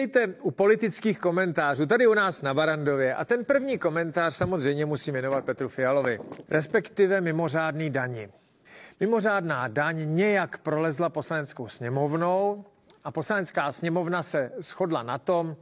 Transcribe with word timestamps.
Dejte 0.00 0.34
u 0.42 0.50
politických 0.50 1.18
komentářů, 1.18 1.86
tady 1.86 2.06
u 2.06 2.14
nás 2.14 2.42
na 2.42 2.54
Barandově. 2.54 3.14
A 3.14 3.24
ten 3.24 3.44
první 3.44 3.78
komentář 3.78 4.34
samozřejmě 4.34 4.86
musím 4.86 5.14
jmenovat 5.14 5.44
Petru 5.44 5.68
Fialovi, 5.68 6.20
respektive 6.48 7.20
mimořádný 7.20 7.90
daní. 7.90 8.28
Mimořádná 9.00 9.68
daň 9.68 10.14
nějak 10.14 10.58
prolezla 10.58 11.08
poslaneckou 11.08 11.68
sněmovnou 11.68 12.64
a 13.04 13.10
poslanecká 13.10 13.72
sněmovna 13.72 14.22
se 14.22 14.52
shodla 14.58 15.02
na 15.02 15.18
tom, 15.18 15.56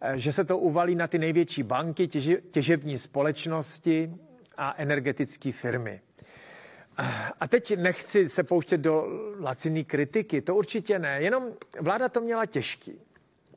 eh, 0.00 0.18
že 0.18 0.32
se 0.32 0.44
to 0.44 0.58
uvalí 0.58 0.94
na 0.94 1.06
ty 1.06 1.18
největší 1.18 1.62
banky, 1.62 2.08
těžební 2.50 2.98
společnosti 2.98 4.14
a 4.56 4.74
energetické 4.76 5.52
firmy. 5.52 6.00
A 7.40 7.48
teď 7.48 7.76
nechci 7.76 8.28
se 8.28 8.42
pouštět 8.42 8.78
do 8.78 9.06
laciný 9.40 9.84
kritiky, 9.84 10.42
to 10.42 10.54
určitě 10.54 10.98
ne, 10.98 11.22
jenom 11.22 11.44
vláda 11.80 12.08
to 12.08 12.20
měla 12.20 12.46
těžký. 12.46 13.00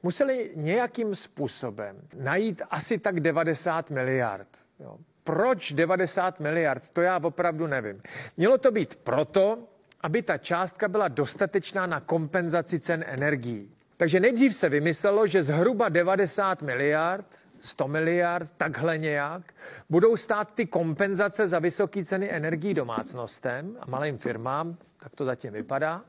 Museli 0.04 0.52
nějakým 0.56 1.16
způsobem 1.16 1.98
najít 2.16 2.62
asi 2.70 2.98
tak 2.98 3.20
90 3.20 3.90
miliard. 3.90 4.48
Jo. 4.80 4.98
Proč 5.24 5.74
90 5.74 6.40
miliard? 6.40 6.90
To 6.94 7.02
já 7.02 7.20
opravdu 7.24 7.68
nevím. 7.68 8.02
Mělo 8.38 8.58
to 8.58 8.72
být 8.72 8.96
proto, 8.96 9.58
aby 10.02 10.22
ta 10.22 10.38
částka 10.38 10.88
byla 10.88 11.08
dostatečná 11.08 11.86
na 11.86 12.00
kompenzaci 12.00 12.80
cen 12.80 13.04
energií. 13.08 13.72
Takže 13.98 14.20
nejdřív 14.20 14.56
se 14.56 14.70
vymyslelo, 14.70 15.28
že 15.28 15.44
zhruba 15.44 15.90
90 15.90 16.62
miliard 16.62 17.26
100 17.62 17.88
miliard, 17.88 18.52
takhle 18.58 18.98
nějak, 18.98 19.54
budou 19.90 20.18
stát 20.18 20.54
ty 20.54 20.66
kompenzace 20.66 21.48
za 21.48 21.60
vysoké 21.60 22.06
ceny 22.06 22.32
energií 22.32 22.74
domácnostem 22.74 23.78
a 23.80 23.86
malým 23.90 24.18
firmám, 24.18 24.78
tak 25.00 25.16
to 25.16 25.26
zatím 25.26 25.54
vypadá. 25.54 26.02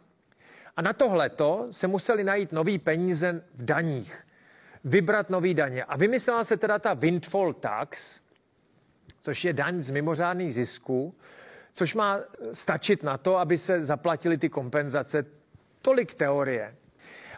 A 0.77 0.83
na 0.83 0.93
tohleto 0.93 1.67
se 1.70 1.87
museli 1.87 2.25
najít 2.25 2.53
nový 2.53 2.78
peníze 2.78 3.45
v 3.55 3.65
daních, 3.65 4.27
vybrat 4.84 5.31
nový 5.31 5.55
daně. 5.55 5.84
A 5.84 5.97
vymyslela 5.97 6.45
se 6.45 6.56
teda 6.56 6.78
ta 6.78 6.95
windfall 6.95 7.53
tax, 7.53 8.20
což 9.20 9.45
je 9.45 9.53
daň 9.53 9.81
z 9.81 9.91
mimořádných 9.91 10.55
zisků, 10.55 11.15
což 11.73 11.95
má 11.95 12.20
stačit 12.53 13.03
na 13.03 13.19
to, 13.19 13.37
aby 13.37 13.59
se 13.59 13.84
zaplatily 13.84 14.39
ty 14.39 14.48
kompenzace. 14.48 15.27
Tolik 15.83 16.15
teorie. 16.15 16.77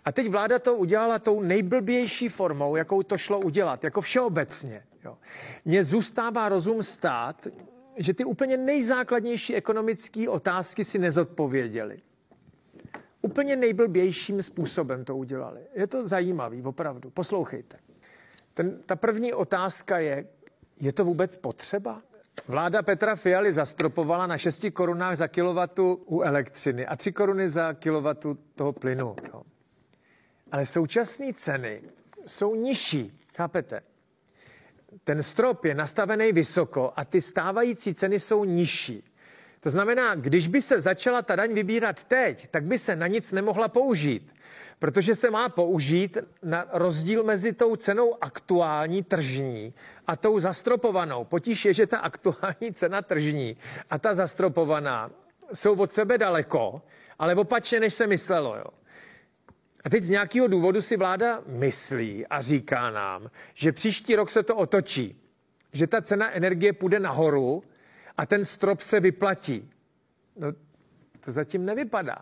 A 0.05 0.13
teď 0.13 0.29
vláda 0.29 0.59
to 0.59 0.75
udělala 0.75 1.19
tou 1.19 1.41
nejblbější 1.43 2.29
formou, 2.29 2.77
jakou 2.77 3.03
to 3.03 3.19
šlo 3.19 3.41
udělat, 3.41 3.85
jako 3.85 4.01
všeobecně. 4.01 4.85
Jo. 5.05 5.19
Mně 5.65 5.85
zůstává 5.85 6.49
rozum 6.49 6.83
stát, 6.83 7.47
že 7.97 8.15
ty 8.15 8.25
úplně 8.25 8.57
nejzákladnější 8.57 9.55
ekonomické 9.55 10.29
otázky 10.29 10.85
si 10.85 10.99
nezodpověděli. 10.99 12.01
Úplně 13.25 13.57
nejblbějším 13.57 14.43
způsobem 14.43 15.05
to 15.05 15.17
udělali. 15.17 15.61
Je 15.75 15.87
to 15.87 16.07
zajímavý, 16.07 16.63
opravdu. 16.63 17.11
Poslouchejte. 17.11 17.79
Ten, 18.55 18.83
ta 18.87 18.97
první 18.97 19.33
otázka 19.33 19.99
je, 19.99 20.27
je 20.81 20.93
to 20.93 21.05
vůbec 21.05 21.37
potřeba? 21.37 22.03
Vláda 22.49 22.83
Petra 22.83 23.17
Fialy 23.17 23.53
zastropovala 23.53 24.27
na 24.27 24.39
6 24.39 24.67
korunách 24.73 25.17
za 25.17 25.29
kilowatu 25.29 26.03
u 26.07 26.21
elektřiny 26.21 26.87
a 26.87 26.97
3 26.97 27.13
koruny 27.13 27.49
za 27.49 27.73
kilowatu 27.73 28.39
toho 28.55 28.73
plynu. 28.73 29.17
Jo. 29.33 29.43
Ale 30.53 30.67
současné 30.67 31.33
ceny 31.33 31.83
jsou 32.27 32.55
nižší, 32.55 33.21
chápete? 33.37 33.81
Ten 35.05 35.23
strop 35.23 35.65
je 35.65 35.75
nastavený 35.75 36.33
vysoko 36.33 36.93
a 36.97 37.05
ty 37.05 37.21
stávající 37.21 37.95
ceny 37.95 38.21
jsou 38.21 38.45
nižší. 38.45 39.05
To 39.65 39.71
znamená, 39.71 40.15
když 40.15 40.49
by 40.49 40.63
se 40.63 40.81
začala 40.81 41.23
ta 41.23 41.37
daň 41.37 41.55
vybírat 41.55 42.05
teď, 42.05 42.49
tak 42.51 42.65
by 42.65 42.79
se 42.79 42.97
na 42.97 43.07
nic 43.07 43.33
nemohla 43.33 43.69
použít, 43.69 44.33
protože 44.79 45.15
se 45.15 45.31
má 45.31 45.49
použít 45.49 46.19
na 46.43 46.67
rozdíl 46.73 47.25
mezi 47.25 47.53
tou 47.53 47.77
cenou 47.77 48.25
aktuální 48.25 49.03
tržní 49.03 49.75
a 50.07 50.17
tou 50.17 50.39
zastropovanou. 50.39 51.25
Potíž 51.25 51.65
je, 51.65 51.75
že 51.75 51.87
ta 51.87 51.99
aktuální 51.99 52.73
cena 52.73 53.03
tržní 53.03 53.57
a 53.91 53.99
ta 53.99 54.15
zastropovaná 54.15 55.11
jsou 55.55 55.75
od 55.75 55.93
sebe 55.93 56.19
daleko, 56.19 56.83
ale 57.19 57.35
opačně, 57.35 57.81
než 57.81 57.95
se 57.95 58.07
myslelo. 58.07 58.57
Jo. 58.57 58.69
A 59.85 59.91
teď 59.91 60.03
z 60.03 60.11
nějakého 60.11 60.47
důvodu 60.47 60.83
si 60.83 60.97
vláda 60.97 61.43
myslí 61.47 62.27
a 62.27 62.41
říká 62.41 62.91
nám, 62.91 63.31
že 63.55 63.73
příští 63.73 64.17
rok 64.17 64.31
se 64.31 64.43
to 64.43 64.57
otočí, 64.57 65.21
že 65.73 65.87
ta 65.87 66.03
cena 66.03 66.33
energie 66.33 66.73
půjde 66.73 67.01
nahoru 67.01 67.63
a 68.17 68.27
ten 68.27 68.45
strop 68.45 68.81
se 68.81 69.01
vyplatí. 69.01 69.71
No, 70.37 70.53
to 71.21 71.33
zatím 71.33 71.65
nevypadá. 71.65 72.17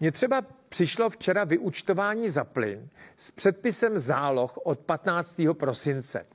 Mně 0.00 0.12
třeba 0.12 0.42
přišlo 0.68 1.10
včera 1.10 1.44
vyučtování 1.44 2.28
za 2.28 2.44
plyn 2.44 2.88
s 3.16 3.30
předpisem 3.30 3.98
záloh 3.98 4.56
od 4.56 4.80
15. 4.80 5.40
prosince. 5.52 6.26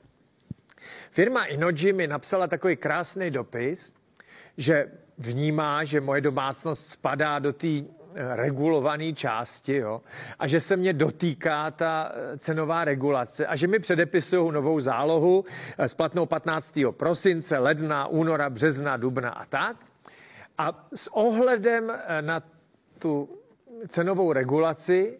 Firma 1.10 1.44
Inoji 1.44 1.92
mi 1.92 2.06
napsala 2.06 2.46
takový 2.46 2.76
krásný 2.76 3.30
dopis, 3.30 3.94
že 4.56 4.92
vnímá, 5.18 5.84
že 5.84 6.00
moje 6.00 6.20
domácnost 6.20 6.88
spadá 6.88 7.38
do 7.38 7.52
té 7.52 7.82
regulované 8.16 9.12
části 9.12 9.76
jo, 9.76 10.02
a 10.38 10.46
že 10.46 10.60
se 10.60 10.76
mě 10.76 10.92
dotýká 10.92 11.70
ta 11.70 12.12
eh, 12.14 12.38
cenová 12.38 12.84
regulace 12.84 13.46
a 13.46 13.56
že 13.56 13.66
mi 13.66 13.78
předepisují 13.78 14.52
novou 14.52 14.80
zálohu 14.80 15.44
eh, 15.78 15.88
s 15.88 15.94
platnou 15.94 16.26
15. 16.26 16.78
prosince, 16.90 17.58
ledna, 17.58 18.06
února, 18.06 18.50
března, 18.50 18.96
dubna 18.96 19.30
a 19.30 19.44
tak. 19.44 19.76
A 20.58 20.88
s 20.94 21.16
ohledem 21.16 21.90
eh, 21.90 22.22
na 22.22 22.42
tu 22.98 23.28
cenovou 23.88 24.32
regulaci 24.32 25.18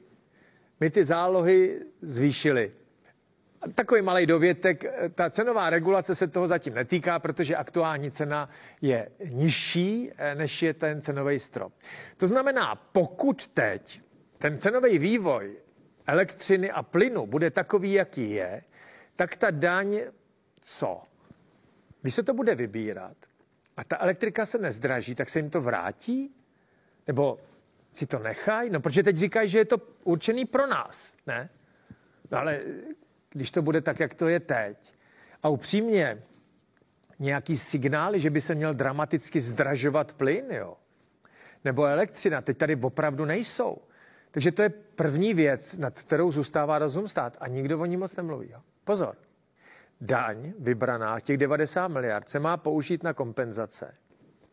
mi 0.80 0.90
ty 0.90 1.04
zálohy 1.04 1.80
zvýšily 2.02 2.72
Takový 3.74 4.02
malý 4.02 4.26
dovětek, 4.26 4.84
ta 5.14 5.30
cenová 5.30 5.70
regulace 5.70 6.14
se 6.14 6.26
toho 6.26 6.46
zatím 6.46 6.74
netýká, 6.74 7.18
protože 7.18 7.56
aktuální 7.56 8.10
cena 8.10 8.50
je 8.80 9.08
nižší, 9.24 10.10
eh, 10.16 10.34
než 10.34 10.62
je 10.62 10.74
ten 10.74 11.00
cenový 11.00 11.38
strop. 11.38 11.72
To 12.16 12.26
znamená, 12.26 12.74
pokud 12.74 13.48
teď 13.48 14.00
ten 14.38 14.56
cenový 14.56 14.98
vývoj 14.98 15.56
elektřiny 16.06 16.70
a 16.70 16.82
plynu 16.82 17.26
bude 17.26 17.50
takový, 17.50 17.92
jaký 17.92 18.30
je, 18.30 18.62
tak 19.16 19.36
ta 19.36 19.50
daň 19.50 20.00
co? 20.60 21.02
Když 22.02 22.14
se 22.14 22.22
to 22.22 22.34
bude 22.34 22.54
vybírat 22.54 23.16
a 23.76 23.84
ta 23.84 23.96
elektrika 23.98 24.46
se 24.46 24.58
nezdraží, 24.58 25.14
tak 25.14 25.28
se 25.28 25.38
jim 25.38 25.50
to 25.50 25.60
vrátí? 25.60 26.34
Nebo 27.06 27.38
si 27.90 28.06
to 28.06 28.18
nechají? 28.18 28.70
No, 28.70 28.80
protože 28.80 29.02
teď 29.02 29.16
říkají, 29.16 29.48
že 29.48 29.58
je 29.58 29.64
to 29.64 29.76
určený 30.04 30.44
pro 30.44 30.66
nás, 30.66 31.16
ne? 31.26 31.48
No 32.30 32.38
ale 32.38 32.60
když 33.36 33.50
to 33.50 33.62
bude 33.62 33.80
tak, 33.80 34.00
jak 34.00 34.14
to 34.14 34.28
je 34.28 34.40
teď. 34.40 34.94
A 35.42 35.48
upřímně, 35.48 36.22
nějaký 37.18 37.56
signály, 37.56 38.20
že 38.20 38.30
by 38.30 38.40
se 38.40 38.54
měl 38.54 38.74
dramaticky 38.74 39.40
zdražovat 39.40 40.12
plyn, 40.12 40.44
jo? 40.50 40.76
Nebo 41.64 41.84
elektřina, 41.84 42.40
teď 42.40 42.58
tady 42.58 42.76
opravdu 42.76 43.24
nejsou. 43.24 43.78
Takže 44.30 44.52
to 44.52 44.62
je 44.62 44.68
první 44.68 45.34
věc, 45.34 45.76
nad 45.76 45.98
kterou 45.98 46.32
zůstává 46.32 46.78
rozum 46.78 47.08
stát 47.08 47.36
a 47.40 47.48
nikdo 47.48 47.78
o 47.78 47.86
ní 47.86 47.96
moc 47.96 48.16
nemluví. 48.16 48.50
Jo? 48.50 48.60
Pozor, 48.84 49.16
daň 50.00 50.52
vybraná, 50.58 51.20
těch 51.20 51.36
90 51.36 51.88
miliard, 51.88 52.28
se 52.28 52.38
má 52.38 52.56
použít 52.56 53.02
na 53.02 53.12
kompenzace, 53.12 53.94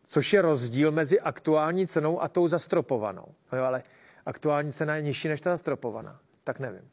což 0.02 0.32
je 0.32 0.42
rozdíl 0.42 0.90
mezi 0.90 1.20
aktuální 1.20 1.86
cenou 1.86 2.22
a 2.22 2.28
tou 2.28 2.48
zastropovanou. 2.48 3.26
No 3.52 3.58
jo, 3.58 3.64
ale 3.64 3.82
aktuální 4.26 4.72
cena 4.72 4.96
je 4.96 5.02
nižší 5.02 5.28
než 5.28 5.40
ta 5.40 5.50
zastropovaná. 5.50 6.20
Tak 6.44 6.58
nevím. 6.58 6.90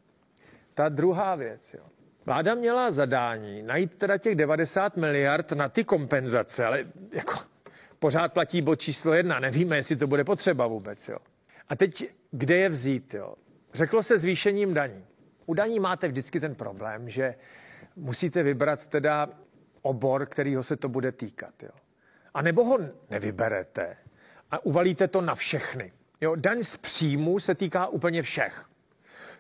Ta 0.81 0.89
druhá 0.89 1.35
věc, 1.35 1.73
jo. 1.73 1.83
Vláda 2.25 2.55
měla 2.55 2.91
zadání 2.91 3.63
najít 3.63 3.95
teda 3.95 4.17
těch 4.17 4.35
90 4.35 4.97
miliard 4.97 5.51
na 5.51 5.69
ty 5.69 5.83
kompenzace, 5.83 6.65
ale 6.65 6.85
jako 7.11 7.33
pořád 7.99 8.33
platí 8.33 8.61
bod 8.61 8.75
číslo 8.75 9.13
jedna. 9.13 9.39
Nevíme, 9.39 9.75
jestli 9.75 9.95
to 9.95 10.07
bude 10.07 10.23
potřeba 10.23 10.67
vůbec. 10.67 11.09
Jo. 11.09 11.17
A 11.69 11.75
teď, 11.75 12.09
kde 12.31 12.55
je 12.55 12.69
vzít? 12.69 13.13
Jo? 13.13 13.35
Řeklo 13.73 14.03
se 14.03 14.17
zvýšením 14.17 14.73
daní. 14.73 15.05
U 15.45 15.53
daní 15.53 15.79
máte 15.79 16.07
vždycky 16.07 16.39
ten 16.39 16.55
problém, 16.55 17.09
že 17.09 17.35
musíte 17.95 18.43
vybrat 18.43 18.85
teda 18.85 19.29
obor, 19.81 20.25
kterýho 20.25 20.63
se 20.63 20.77
to 20.77 20.89
bude 20.89 21.11
týkat. 21.11 21.63
Jo. 21.63 21.71
A 22.33 22.41
nebo 22.41 22.65
ho 22.65 22.79
nevyberete 23.09 23.97
a 24.51 24.65
uvalíte 24.65 25.07
to 25.07 25.21
na 25.21 25.35
všechny. 25.35 25.91
Jo, 26.21 26.35
daň 26.35 26.63
z 26.63 26.77
příjmu 26.77 27.39
se 27.39 27.55
týká 27.55 27.87
úplně 27.87 28.21
všech. 28.21 28.70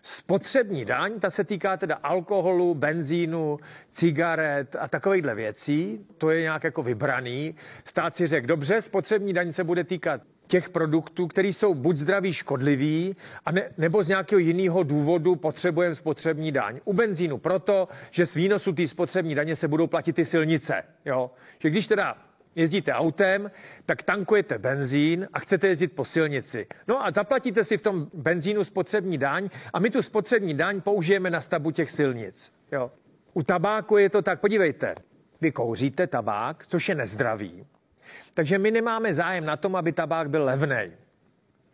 Spotřební 0.03 0.85
daň, 0.85 1.19
ta 1.19 1.29
se 1.29 1.43
týká 1.43 1.77
teda 1.77 1.95
alkoholu, 1.95 2.75
benzínu, 2.75 3.59
cigaret 3.89 4.75
a 4.79 4.87
takovýchhle 4.87 5.35
věcí. 5.35 6.05
To 6.17 6.29
je 6.29 6.41
nějak 6.41 6.63
jako 6.63 6.83
vybraný. 6.83 7.55
Stát 7.85 8.15
si 8.15 8.27
řekl, 8.27 8.47
dobře, 8.47 8.81
spotřební 8.81 9.33
daň 9.33 9.51
se 9.51 9.63
bude 9.63 9.83
týkat 9.83 10.21
těch 10.47 10.69
produktů, 10.69 11.27
které 11.27 11.47
jsou 11.47 11.73
buď 11.73 11.95
zdraví 11.95 12.33
škodlivý, 12.33 13.15
a 13.45 13.51
ne, 13.51 13.63
nebo 13.77 14.03
z 14.03 14.07
nějakého 14.07 14.39
jiného 14.39 14.83
důvodu 14.83 15.35
potřebujeme 15.35 15.95
spotřební 15.95 16.51
daň. 16.51 16.79
U 16.85 16.93
benzínu 16.93 17.37
proto, 17.37 17.87
že 18.09 18.25
z 18.25 18.35
výnosu 18.35 18.73
té 18.73 18.87
spotřební 18.87 19.35
daně 19.35 19.55
se 19.55 19.67
budou 19.67 19.87
platit 19.87 20.13
ty 20.13 20.25
silnice. 20.25 20.83
Jo? 21.05 21.31
Že 21.59 21.69
když 21.69 21.87
teda 21.87 22.17
jezdíte 22.55 22.93
autem, 22.93 23.51
tak 23.85 24.03
tankujete 24.03 24.57
benzín 24.57 25.27
a 25.33 25.39
chcete 25.39 25.67
jezdit 25.67 25.87
po 25.87 26.05
silnici. 26.05 26.67
No 26.87 27.05
a 27.05 27.11
zaplatíte 27.11 27.63
si 27.63 27.77
v 27.77 27.81
tom 27.81 28.09
benzínu 28.13 28.63
spotřební 28.63 29.17
daň 29.17 29.49
a 29.73 29.79
my 29.79 29.89
tu 29.89 30.01
spotřební 30.01 30.53
daň 30.53 30.81
použijeme 30.81 31.29
na 31.29 31.41
stavbu 31.41 31.71
těch 31.71 31.91
silnic. 31.91 32.53
Jo. 32.71 32.91
U 33.33 33.43
tabáku 33.43 33.97
je 33.97 34.09
to 34.09 34.21
tak, 34.21 34.39
podívejte, 34.39 34.95
vy 35.41 35.51
kouříte 35.51 36.07
tabák, 36.07 36.67
což 36.67 36.89
je 36.89 36.95
nezdravý. 36.95 37.65
Takže 38.33 38.57
my 38.57 38.71
nemáme 38.71 39.13
zájem 39.13 39.45
na 39.45 39.57
tom, 39.57 39.75
aby 39.75 39.91
tabák 39.91 40.29
byl 40.29 40.43
levný. 40.43 40.91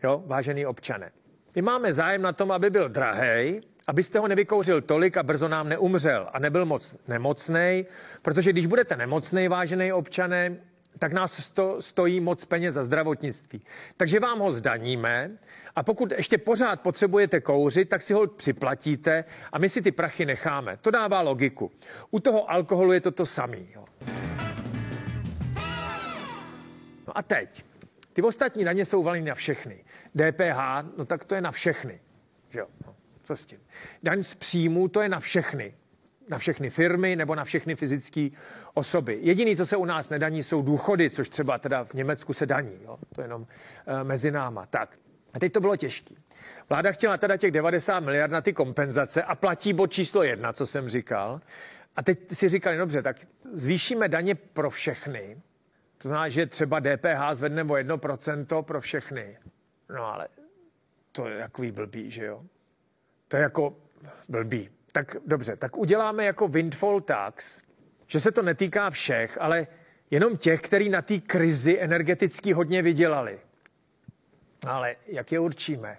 Jo, 0.04 0.24
vážený 0.26 0.66
občane. 0.66 1.12
My 1.56 1.62
máme 1.62 1.94
zájem 1.94 2.22
na 2.22 2.34
tom, 2.34 2.52
aby 2.52 2.70
byl 2.70 2.90
drahý, 2.90 3.62
abyste 3.88 4.20
ho 4.20 4.28
nevykouřil 4.28 4.82
tolik 4.82 5.18
a 5.18 5.24
brzo 5.24 5.48
nám 5.48 5.70
neumřel 5.70 6.30
a 6.34 6.40
nebyl 6.40 6.66
moc 6.66 6.96
nemocný, 7.08 7.86
protože 8.22 8.52
když 8.52 8.66
budete 8.66 8.98
nemocný, 8.98 9.48
vážený 9.48 9.94
občané, 9.94 10.56
tak 11.00 11.14
nás 11.14 11.44
sto, 11.46 11.82
stojí 11.82 12.20
moc 12.20 12.46
peněz 12.46 12.74
za 12.74 12.84
zdravotnictví. 12.84 13.62
Takže 13.98 14.20
vám 14.20 14.40
ho 14.40 14.52
zdaníme 14.52 15.32
a 15.76 15.84
pokud 15.84 16.12
ještě 16.12 16.38
pořád 16.38 16.82
potřebujete 16.82 17.42
kouřit, 17.42 17.90
tak 17.90 18.02
si 18.02 18.14
ho 18.14 18.28
připlatíte 18.28 19.24
a 19.52 19.60
my 19.60 19.70
si 19.70 19.82
ty 19.82 19.92
prachy 19.92 20.26
necháme. 20.26 20.78
To 20.82 20.92
dává 20.92 21.22
logiku. 21.22 21.72
U 22.12 22.20
toho 22.20 22.52
alkoholu 22.52 22.92
je 22.92 23.02
to 23.02 23.12
to 23.12 23.26
samé. 23.26 23.58
No 27.08 27.18
a 27.18 27.24
teď. 27.24 27.64
Ty 28.14 28.22
ostatní 28.22 28.64
daně 28.64 28.86
jsou 28.86 29.04
valeny 29.04 29.30
na 29.30 29.36
všechny. 29.36 29.84
DPH, 30.16 30.60
no 30.98 31.06
tak 31.06 31.26
to 31.26 31.36
je 31.36 31.42
na 31.42 31.52
všechny. 31.52 32.00
Že 32.50 32.60
jo? 32.60 32.68
No, 32.86 32.96
co 33.28 33.36
s 33.36 33.46
tím? 33.46 33.60
Daň 34.04 34.24
z 34.24 34.36
příjmu, 34.36 34.88
to 34.88 35.02
je 35.02 35.10
na 35.10 35.20
všechny. 35.20 35.74
Na 36.30 36.38
všechny 36.38 36.70
firmy 36.70 37.16
nebo 37.16 37.36
na 37.36 37.44
všechny 37.44 37.76
fyzické 37.76 38.30
osoby. 38.74 39.20
Jediný, 39.22 39.56
co 39.56 39.66
se 39.66 39.78
u 39.78 39.86
nás 39.86 40.10
nedaní, 40.10 40.44
jsou 40.44 40.62
důchody, 40.62 41.10
což 41.10 41.30
třeba 41.30 41.58
teda 41.58 41.84
v 41.84 41.94
Německu 41.94 42.34
se 42.34 42.46
daní. 42.46 42.80
Jo? 42.84 42.98
To 43.16 43.22
je 43.22 43.26
jenom 43.26 43.42
uh, 43.42 43.48
mezi 44.04 44.32
náma. 44.32 44.66
Tak. 44.66 44.98
A 45.34 45.40
teď 45.40 45.54
to 45.54 45.60
bylo 45.62 45.76
těžké. 45.76 46.16
Vláda 46.70 46.92
chtěla 46.92 47.18
teda 47.18 47.38
těch 47.38 47.52
90 47.52 48.00
miliard 48.00 48.32
na 48.32 48.42
ty 48.42 48.54
kompenzace 48.54 49.24
a 49.24 49.36
platí 49.36 49.74
bod 49.74 49.92
číslo 49.92 50.24
jedna, 50.24 50.54
co 50.54 50.68
jsem 50.68 50.90
říkal. 50.90 51.42
A 51.96 52.04
teď 52.04 52.20
si 52.34 52.50
říkali, 52.50 52.78
dobře, 52.78 53.02
tak 53.02 53.18
zvýšíme 53.52 54.08
daně 54.08 54.36
pro 54.36 54.70
všechny, 54.70 55.38
to 55.98 56.08
znamená, 56.08 56.30
že 56.30 56.46
třeba 56.46 56.80
DPH 56.80 57.34
zvedneme 57.34 57.74
o 57.74 57.76
1% 57.76 58.62
pro 58.64 58.82
všechny. 58.82 59.38
No 59.96 60.06
ale 60.06 60.28
to 61.12 61.28
je 61.28 61.40
takový 61.40 61.72
blbý, 61.72 62.12
že 62.12 62.26
jo? 62.26 62.44
To 63.28 63.36
je 63.38 63.42
jako 63.44 63.76
blbý. 64.30 64.70
Tak 64.92 65.16
dobře, 65.26 65.56
tak 65.56 65.78
uděláme 65.78 66.26
jako 66.26 66.48
windfall 66.48 67.02
tax, 67.02 67.62
že 68.08 68.20
se 68.20 68.32
to 68.32 68.42
netýká 68.42 68.90
všech, 68.90 69.38
ale 69.42 69.68
jenom 70.12 70.38
těch, 70.38 70.62
kteří 70.62 70.90
na 70.90 71.02
té 71.02 71.20
krizi 71.20 71.80
energeticky 71.80 72.54
hodně 72.54 72.82
vydělali. 72.82 73.40
Ale 74.68 74.96
jak 75.08 75.32
je 75.32 75.40
určíme? 75.40 75.98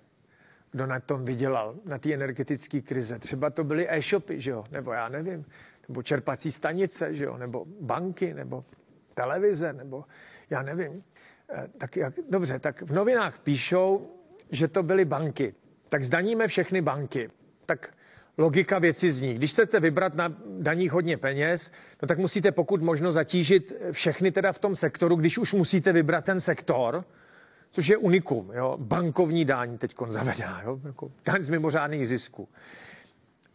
Kdo 0.70 0.86
na 0.86 1.00
tom 1.00 1.24
vydělal, 1.24 1.74
na 1.84 1.98
té 1.98 2.14
energetické 2.14 2.80
krize? 2.80 3.18
Třeba 3.18 3.50
to 3.50 3.64
byly 3.64 3.86
e-shopy, 3.90 4.40
že 4.40 4.50
jo? 4.50 4.64
Nebo 4.70 4.92
já 4.92 5.08
nevím. 5.08 5.44
Nebo 5.88 6.02
čerpací 6.02 6.52
stanice, 6.52 7.14
že 7.14 7.24
jo? 7.24 7.36
Nebo 7.36 7.64
banky, 7.80 8.34
nebo 8.34 8.64
televize, 9.14 9.72
nebo 9.72 10.04
já 10.50 10.62
nevím. 10.62 11.04
Eh, 11.50 11.68
tak 11.78 11.96
jak, 11.96 12.14
dobře, 12.28 12.58
tak 12.58 12.82
v 12.82 12.92
novinách 12.92 13.38
píšou, 13.38 14.14
že 14.50 14.68
to 14.68 14.82
byly 14.82 15.04
banky. 15.04 15.54
Tak 15.88 16.04
zdaníme 16.04 16.48
všechny 16.48 16.80
banky. 16.80 17.30
Tak 17.66 17.94
logika 18.38 18.78
věci 18.78 19.12
zní. 19.12 19.34
Když 19.34 19.52
chcete 19.52 19.80
vybrat 19.80 20.14
na 20.14 20.34
daních 20.46 20.92
hodně 20.92 21.16
peněz, 21.16 21.72
no 22.02 22.08
tak 22.08 22.18
musíte 22.18 22.52
pokud 22.52 22.82
možno 22.82 23.10
zatížit 23.10 23.72
všechny 23.92 24.32
teda 24.32 24.52
v 24.52 24.58
tom 24.58 24.76
sektoru, 24.76 25.16
když 25.16 25.38
už 25.38 25.52
musíte 25.52 25.92
vybrat 25.92 26.24
ten 26.24 26.40
sektor, 26.40 27.04
což 27.70 27.88
je 27.88 27.96
unikum. 27.96 28.50
Jo? 28.54 28.76
Bankovní 28.80 29.44
daň 29.44 29.78
teď 29.78 29.94
zavedá, 30.08 30.60
jo? 30.64 30.80
Jako 30.84 31.12
daň 31.24 31.42
z 31.42 31.48
mimořádných 31.48 32.08
zisků. 32.08 32.48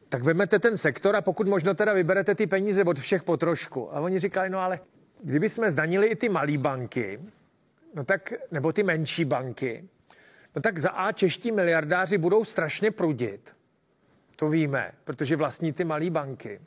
Tak 0.09 0.23
vezmete 0.23 0.59
ten 0.59 0.77
sektor 0.77 1.15
a 1.15 1.21
pokud 1.21 1.47
možno 1.47 1.73
teda 1.73 1.93
vyberete 1.93 2.35
ty 2.35 2.47
peníze 2.47 2.83
od 2.83 2.99
všech 2.99 3.23
po 3.23 3.37
trošku. 3.37 3.95
A 3.95 3.99
oni 3.99 4.19
říkali, 4.19 4.49
no 4.49 4.59
ale 4.59 4.79
kdyby 5.23 5.49
jsme 5.49 5.71
zdanili 5.71 6.07
i 6.07 6.15
ty 6.15 6.29
malé 6.29 6.57
banky, 6.57 7.19
no 7.95 8.05
tak, 8.05 8.33
nebo 8.51 8.73
ty 8.73 8.83
menší 8.83 9.25
banky, 9.25 9.83
no 10.55 10.61
tak 10.61 10.77
za 10.77 10.89
A 10.89 11.11
čeští 11.11 11.51
miliardáři 11.51 12.17
budou 12.17 12.43
strašně 12.43 12.91
prudit. 12.91 13.55
To 14.35 14.49
víme, 14.49 14.91
protože 15.03 15.35
vlastní 15.35 15.73
ty 15.73 15.83
malé 15.83 16.09
banky. 16.09 16.61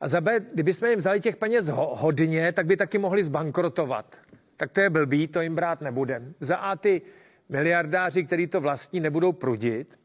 A 0.00 0.08
za 0.08 0.20
B, 0.20 0.40
kdyby 0.40 0.74
jsme 0.74 0.90
jim 0.90 0.98
vzali 0.98 1.20
těch 1.20 1.36
peněz 1.36 1.68
ho, 1.68 1.96
hodně, 1.96 2.52
tak 2.52 2.66
by 2.66 2.76
taky 2.76 2.98
mohli 2.98 3.24
zbankrotovat. 3.24 4.16
Tak 4.56 4.72
to 4.72 4.80
je 4.80 4.90
blbý, 4.90 5.28
to 5.28 5.40
jim 5.40 5.54
brát 5.54 5.80
nebudem. 5.80 6.34
Za 6.40 6.56
A 6.56 6.76
ty 6.76 7.02
miliardáři, 7.48 8.24
kteří 8.24 8.46
to 8.46 8.60
vlastní, 8.60 9.00
nebudou 9.00 9.32
prudit. 9.32 9.98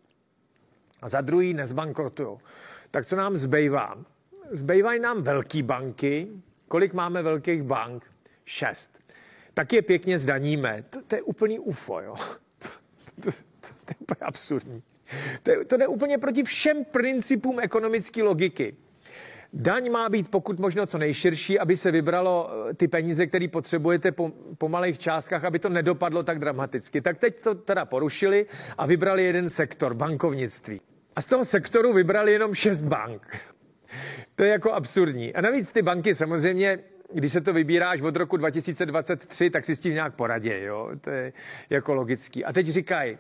A 1.02 1.10
za 1.10 1.22
druhý 1.22 1.54
nezbankrotují. 1.54 2.38
Tak 2.92 3.06
co 3.06 3.16
nám 3.16 3.38
zbývá? 3.38 3.98
Zbývají 4.50 5.00
nám 5.00 5.22
velké 5.22 5.64
banky, 5.64 6.28
Kolik 6.68 6.94
máme 6.94 7.22
velkých 7.22 7.64
bank? 7.64 8.12
Šest. 8.46 9.00
Tak 9.54 9.74
je 9.74 9.82
pěkně 9.82 10.20
zdaníme. 10.20 10.84
To, 10.90 11.02
to 11.02 11.16
je 11.16 11.22
úplný 11.22 11.60
UFO, 11.60 12.02
jo. 12.02 12.16
To, 13.24 13.32
to, 13.32 13.68
to, 14.06 14.16
je 14.22 14.28
absurdní. 14.28 14.84
To, 15.44 15.52
to 15.68 15.78
jde 15.78 15.88
úplně 15.88 16.18
proti 16.18 16.44
všem 16.44 16.86
principům 16.86 17.60
ekonomické 17.60 18.24
logiky. 18.24 18.76
Daň 19.54 19.92
má 19.92 20.10
být 20.10 20.30
pokud 20.32 20.60
možno 20.60 20.86
co 20.86 20.98
nejširší, 20.98 21.60
aby 21.60 21.78
se 21.78 21.92
vybralo 21.92 22.50
eh, 22.70 22.74
ty 22.74 22.88
peníze, 22.88 23.28
které 23.28 23.48
potřebujete 23.48 24.12
po, 24.12 24.32
po 24.58 24.70
malých 24.70 25.00
částkách, 25.00 25.44
aby 25.44 25.60
to 25.60 25.70
nedopadlo 25.70 26.24
tak 26.24 26.40
dramaticky. 26.40 27.02
Tak 27.02 27.18
teď 27.18 27.42
to 27.44 27.56
teda 27.56 27.86
porušili 27.86 28.46
a 28.78 28.86
vybrali 28.86 29.24
jeden 29.24 29.50
sektor, 29.50 29.94
bankovnictví. 29.94 30.82
A 31.16 31.22
z 31.22 31.26
toho 31.26 31.46
sektoru 31.46 31.94
vybrali 31.94 32.32
jenom 32.32 32.54
šest 32.54 32.84
bank. 32.84 33.38
To 34.36 34.44
je 34.44 34.50
jako 34.50 34.72
absurdní. 34.74 35.34
A 35.34 35.42
navíc 35.42 35.72
ty 35.72 35.82
banky 35.82 36.16
samozřejmě, 36.16 36.80
když 37.14 37.34
se 37.34 37.42
to 37.42 37.54
vybíráš 37.54 38.02
od 38.02 38.16
roku 38.16 38.38
2023, 38.38 39.50
tak 39.50 39.66
si 39.66 39.76
s 39.76 39.80
tím 39.80 39.94
nějak 39.94 40.16
poradí, 40.16 40.52
jo? 40.62 40.92
To 41.02 41.10
je 41.10 41.34
jako 41.70 41.94
logický. 41.94 42.46
A 42.46 42.54
teď 42.54 42.68
říkají, 42.68 43.18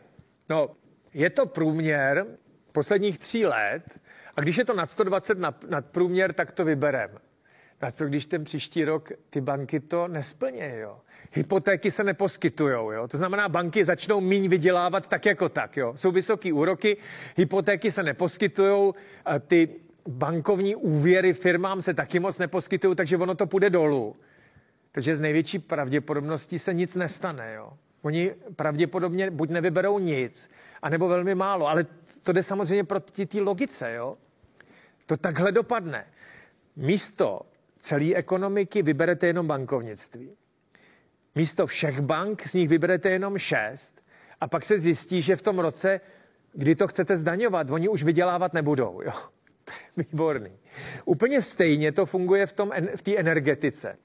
no, 0.50 0.69
je 1.13 1.30
to 1.30 1.45
průměr 1.45 2.25
posledních 2.72 3.19
tří 3.19 3.45
let 3.45 3.84
a 4.38 4.42
když 4.42 4.57
je 4.57 4.66
to 4.66 4.74
nad 4.74 4.89
120 4.89 5.39
nad, 5.39 5.63
nad 5.69 5.86
průměr, 5.86 6.34
tak 6.34 6.51
to 6.51 6.66
vyberem. 6.66 7.10
A 7.81 7.92
co 7.92 8.06
když 8.06 8.25
ten 8.25 8.44
příští 8.44 8.86
rok 8.86 9.12
ty 9.30 9.42
banky 9.42 9.80
to 9.80 10.07
nesplnějí, 10.07 10.80
jo? 10.80 10.98
Hypotéky 11.31 11.92
se 11.92 12.04
neposkytují, 12.04 12.74
jo? 12.74 13.07
To 13.07 13.18
znamená, 13.18 13.50
banky 13.50 13.86
začnou 13.86 14.22
míň 14.22 14.50
vydělávat 14.50 15.07
tak 15.07 15.26
jako 15.26 15.50
tak, 15.50 15.78
jo? 15.78 15.94
Jsou 15.95 16.12
vysoké 16.12 16.54
úroky, 16.54 16.97
hypotéky 17.38 17.92
se 17.92 18.04
neposkytují, 18.04 18.94
ty 19.47 19.69
bankovní 20.07 20.76
úvěry 20.76 21.33
firmám 21.33 21.81
se 21.81 21.94
taky 21.94 22.19
moc 22.19 22.37
neposkytují, 22.37 22.95
takže 22.95 23.18
ono 23.18 23.35
to 23.35 23.47
půjde 23.47 23.69
dolů. 23.69 24.16
Takže 24.92 25.16
z 25.16 25.21
největší 25.21 25.59
pravděpodobností 25.59 26.59
se 26.59 26.73
nic 26.73 26.95
nestane. 26.95 27.54
Jo. 27.54 27.73
Oni 28.02 28.31
pravděpodobně 28.56 29.31
buď 29.31 29.49
nevyberou 29.49 29.99
nic, 29.99 30.52
anebo 30.81 31.07
velmi 31.07 31.35
málo. 31.35 31.68
Ale 31.68 31.85
to 32.23 32.31
jde 32.31 32.44
samozřejmě 32.44 32.83
proti 32.83 33.26
té 33.26 33.42
logice. 33.42 33.94
Jo. 33.94 34.18
To 35.06 35.18
takhle 35.18 35.52
dopadne. 35.52 36.06
Místo 36.76 37.42
celé 37.80 38.16
ekonomiky 38.16 38.81
vyberete 38.81 39.28
jenom 39.28 39.47
bankovnictví. 39.47 40.30
Místo 41.35 41.68
všech 41.68 42.02
bank 42.02 42.47
z 42.47 42.54
nich 42.54 42.69
vyberete 42.69 43.09
jenom 43.09 43.37
šest 43.37 44.02
a 44.42 44.47
pak 44.47 44.66
se 44.66 44.80
zjistí, 44.80 45.21
že 45.21 45.35
v 45.35 45.42
tom 45.42 45.59
roce, 45.59 46.02
kdy 46.54 46.76
to 46.76 46.87
chcete 46.87 47.18
zdaňovat, 47.18 47.69
oni 47.69 47.90
už 47.90 48.04
vydělávat 48.04 48.54
nebudou. 48.54 49.02
Jo. 49.02 49.14
Výborný. 49.97 50.52
Úplně 51.06 51.42
stejně 51.42 51.92
to 51.92 52.06
funguje 52.06 52.45
v, 52.45 52.54
tom, 52.54 52.71
v 52.95 53.02
té 53.02 53.18
energetice. 53.18 53.97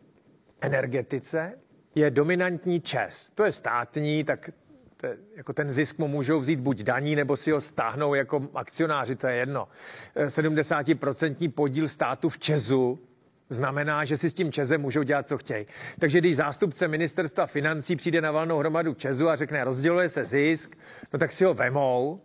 Energetice 0.60 1.52
je 1.94 2.10
dominantní 2.10 2.80
ČES. 2.80 3.30
To 3.30 3.44
je 3.44 3.52
státní, 3.52 4.24
tak 4.24 4.50
to 4.96 5.06
je, 5.06 5.16
jako 5.36 5.52
ten 5.52 5.70
zisk 5.70 5.98
mu 5.98 6.08
můžou 6.08 6.40
vzít 6.40 6.60
buď 6.60 6.82
daní, 6.82 7.16
nebo 7.16 7.36
si 7.36 7.50
ho 7.50 7.60
stáhnou 7.60 8.14
jako 8.14 8.48
akcionáři, 8.54 9.16
to 9.16 9.26
je 9.26 9.36
jedno. 9.36 9.68
70% 10.16 11.52
podíl 11.52 11.88
státu 11.88 12.28
v 12.28 12.38
ČESu 12.38 12.98
znamená, 13.48 14.04
že 14.04 14.16
si 14.16 14.30
s 14.30 14.34
tím 14.34 14.52
Čezem 14.52 14.80
můžou 14.80 15.02
dělat, 15.02 15.28
co 15.28 15.38
chtějí. 15.38 15.66
Takže 15.98 16.18
když 16.18 16.36
zástupce 16.36 16.88
ministerstva 16.88 17.46
financí 17.46 17.96
přijde 17.96 18.20
na 18.20 18.30
valnou 18.30 18.58
hromadu 18.58 18.94
Česu 18.94 19.28
a 19.28 19.36
řekne, 19.36 19.64
rozděluje 19.64 20.08
se 20.08 20.24
zisk, 20.24 20.76
no 21.12 21.18
tak 21.18 21.30
si 21.30 21.44
ho 21.44 21.54
vemou 21.54 22.20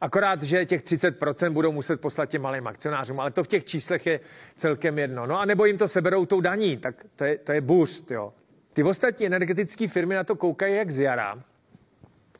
Akorát, 0.00 0.42
že 0.42 0.66
těch 0.66 0.82
30% 0.82 1.50
budou 1.50 1.72
muset 1.72 2.00
poslat 2.00 2.26
těm 2.26 2.42
malým 2.42 2.66
akcionářům, 2.66 3.20
ale 3.20 3.30
to 3.30 3.44
v 3.44 3.48
těch 3.48 3.64
číslech 3.64 4.06
je 4.06 4.20
celkem 4.56 4.98
jedno. 4.98 5.26
No 5.26 5.40
a 5.40 5.44
nebo 5.44 5.64
jim 5.64 5.78
to 5.78 5.88
seberou 5.88 6.26
tou 6.26 6.40
daní, 6.40 6.76
tak 6.76 7.06
to 7.16 7.24
je, 7.24 7.38
to 7.38 7.52
je 7.52 7.60
boost, 7.60 8.10
jo. 8.10 8.32
Ty 8.72 8.82
ostatní 8.82 9.26
energetické 9.26 9.88
firmy 9.88 10.14
na 10.14 10.24
to 10.24 10.36
koukají 10.36 10.76
jak 10.76 10.90
z 10.90 11.00
jara 11.00 11.42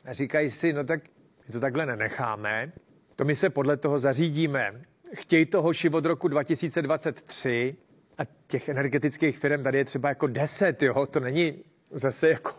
a 0.05 0.13
říkají 0.13 0.49
si, 0.49 0.73
no 0.73 0.83
tak 0.83 1.03
my 1.47 1.51
to 1.51 1.59
takhle 1.59 1.85
nenecháme, 1.85 2.71
to 3.15 3.25
my 3.25 3.35
se 3.35 3.49
podle 3.49 3.77
toho 3.77 3.99
zařídíme. 3.99 4.81
Chtějí 5.13 5.45
to 5.45 5.61
hoši 5.61 5.89
od 5.89 6.05
roku 6.05 6.27
2023, 6.27 7.75
A 8.17 8.21
těch 8.47 8.69
energetických 8.69 9.37
firm 9.37 9.63
tady 9.63 9.77
je 9.77 9.85
třeba 9.85 10.09
jako 10.09 10.27
10, 10.27 10.81
jo? 10.81 11.05
to 11.05 11.19
není 11.19 11.63
zase 11.91 12.29
jako 12.29 12.51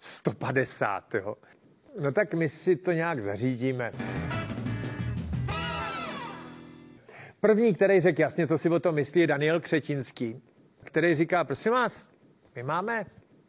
150. 0.00 1.14
Jo? 1.14 1.36
No 1.98 2.12
tak 2.12 2.34
my 2.34 2.48
si 2.48 2.76
to 2.76 2.92
nějak 2.92 3.20
zařídíme. 3.20 3.92
První, 7.40 7.74
který 7.74 8.00
řekl 8.00 8.20
jasně, 8.20 8.46
co 8.46 8.58
si 8.58 8.68
o 8.68 8.80
tom 8.80 8.94
myslí, 8.94 9.20
je 9.20 9.26
Daniel 9.26 9.60
Křetinský, 9.60 10.42
který 10.84 11.14
říká, 11.14 11.44
prosím 11.44 11.72
vás, 11.72 12.08
my 12.56 12.62
máme 12.62 13.06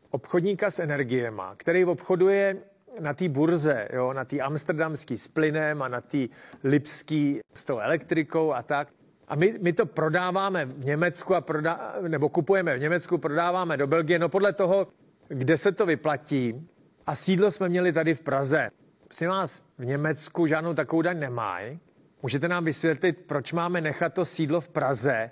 obchodníka 0.09 0.71
s 0.71 0.79
energiema, 0.79 1.55
který 1.57 1.85
obchoduje 1.85 2.57
na 2.99 3.13
té 3.13 3.29
burze, 3.29 3.87
jo, 3.93 4.13
na 4.13 4.25
té 4.25 4.39
amsterdamský 4.39 5.17
s 5.17 5.27
plynem 5.27 5.81
a 5.81 5.87
na 5.87 6.01
té 6.01 6.27
lipský 6.63 7.39
s 7.53 7.65
tou 7.65 7.79
elektrikou 7.79 8.53
a 8.53 8.63
tak. 8.63 8.87
A 9.27 9.35
my, 9.35 9.59
my 9.61 9.73
to 9.73 9.85
prodáváme 9.85 10.65
v 10.65 10.85
Německu 10.85 11.35
a 11.35 11.41
prodá, 11.41 11.95
nebo 12.07 12.29
kupujeme 12.29 12.77
v 12.77 12.79
Německu, 12.79 13.17
prodáváme 13.17 13.77
do 13.77 13.87
Belgie, 13.87 14.19
no 14.19 14.29
podle 14.29 14.53
toho, 14.53 14.87
kde 15.27 15.57
se 15.57 15.71
to 15.71 15.85
vyplatí. 15.85 16.67
A 17.07 17.15
sídlo 17.15 17.51
jsme 17.51 17.69
měli 17.69 17.93
tady 17.93 18.15
v 18.15 18.21
Praze. 18.21 18.69
Prosím 19.03 19.29
vás, 19.29 19.65
v 19.77 19.85
Německu 19.85 20.47
žádnou 20.47 20.73
takovou 20.73 21.01
daň 21.01 21.19
nemají. 21.19 21.79
Můžete 22.23 22.47
nám 22.47 22.65
vysvětlit, 22.65 23.17
proč 23.27 23.53
máme 23.53 23.81
nechat 23.81 24.13
to 24.13 24.25
sídlo 24.25 24.61
v 24.61 24.67
Praze, 24.67 25.31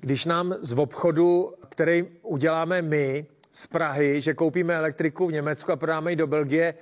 když 0.00 0.24
nám 0.24 0.54
z 0.60 0.72
obchodu, 0.72 1.54
který 1.68 2.04
uděláme 2.22 2.82
my 2.82 3.26
z 3.50 3.66
Prahy, 3.66 4.20
že 4.20 4.34
koupíme 4.34 4.74
elektriku 4.74 5.26
v 5.26 5.32
Německu 5.32 5.72
a 5.72 5.76
prodáme 5.76 6.12
ji 6.12 6.16
do 6.16 6.26
Belgie, 6.26 6.74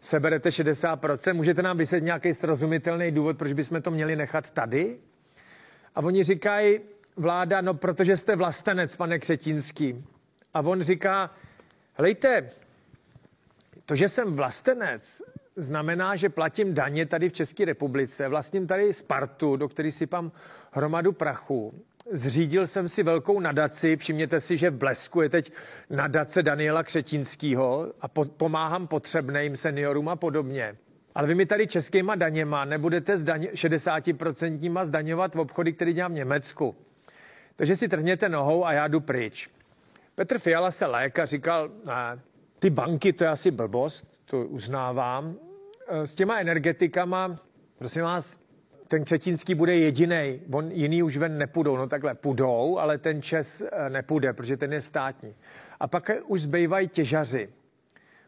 seberete 0.00 0.48
60%. 0.48 1.34
Můžete 1.34 1.62
nám 1.62 1.78
vysvětlit 1.78 2.04
nějaký 2.04 2.34
srozumitelný 2.34 3.10
důvod, 3.10 3.38
proč 3.38 3.52
bychom 3.52 3.82
to 3.82 3.90
měli 3.90 4.16
nechat 4.16 4.50
tady? 4.50 4.98
A 5.94 6.00
oni 6.00 6.24
říkají, 6.24 6.80
vláda, 7.16 7.60
no 7.60 7.74
protože 7.74 8.16
jste 8.16 8.36
vlastenec, 8.36 8.96
pane 8.96 9.18
Křetínský. 9.18 10.04
A 10.54 10.60
on 10.60 10.82
říká, 10.82 11.30
helejte, 11.94 12.50
to, 13.86 13.94
že 13.94 14.08
jsem 14.08 14.36
vlastenec, 14.36 15.22
znamená, 15.56 16.16
že 16.16 16.28
platím 16.28 16.74
daně 16.74 17.06
tady 17.06 17.28
v 17.28 17.32
České 17.32 17.64
republice, 17.64 18.28
vlastním 18.28 18.66
tady 18.66 18.92
Spartu, 18.92 19.56
do 19.56 19.68
který 19.68 19.92
sypám 19.92 20.32
hromadu 20.70 21.12
prachu. 21.12 21.74
Zřídil 22.10 22.66
jsem 22.66 22.88
si 22.88 23.02
velkou 23.02 23.40
nadaci, 23.40 23.96
všimněte 23.96 24.40
si, 24.40 24.56
že 24.56 24.70
v 24.70 24.74
Blesku 24.74 25.22
je 25.22 25.28
teď 25.28 25.52
nadace 25.90 26.42
Daniela 26.42 26.82
Křetínského 26.82 27.92
a 28.00 28.08
po, 28.08 28.24
pomáhám 28.24 28.86
potřebným 28.86 29.56
seniorům 29.56 30.08
a 30.08 30.16
podobně. 30.16 30.76
Ale 31.14 31.26
vy 31.26 31.34
mi 31.34 31.46
tady 31.46 31.66
českýma 31.66 32.14
daněma 32.14 32.64
nebudete 32.64 33.16
zdaň, 33.16 33.48
60% 33.52 34.84
zdaňovat 34.84 35.34
v 35.34 35.40
obchody, 35.40 35.72
který 35.72 35.92
dělám 35.92 36.12
v 36.12 36.14
Německu. 36.14 36.76
Takže 37.56 37.76
si 37.76 37.88
trhněte 37.88 38.28
nohou 38.28 38.66
a 38.66 38.72
já 38.72 38.88
jdu 38.88 39.00
pryč. 39.00 39.50
Petr 40.14 40.38
Fiala 40.38 40.70
se 40.70 40.86
léka 40.86 41.26
říkal, 41.26 41.70
ty 42.58 42.70
banky, 42.70 43.12
to 43.12 43.24
je 43.24 43.30
asi 43.30 43.50
blbost, 43.50 44.20
to 44.24 44.46
uznávám. 44.46 45.36
E, 45.88 46.06
s 46.06 46.14
těma 46.14 46.38
energetikama, 46.38 47.40
prosím 47.78 48.02
vás, 48.02 48.38
ten 48.88 49.04
Křetínský 49.04 49.54
bude 49.54 49.76
jediný, 49.76 50.40
on 50.52 50.70
jiný 50.72 51.02
už 51.02 51.16
ven 51.16 51.38
nepůjdou, 51.38 51.76
no 51.76 51.88
takhle 51.88 52.14
půjdou, 52.14 52.78
ale 52.78 52.98
ten 52.98 53.22
Čes 53.22 53.60
e, 53.72 53.90
nepůjde, 53.90 54.32
protože 54.32 54.56
ten 54.56 54.72
je 54.72 54.80
státní. 54.80 55.34
A 55.80 55.86
pak 55.86 56.10
už 56.26 56.42
zbývají 56.42 56.88
těžaři. 56.88 57.48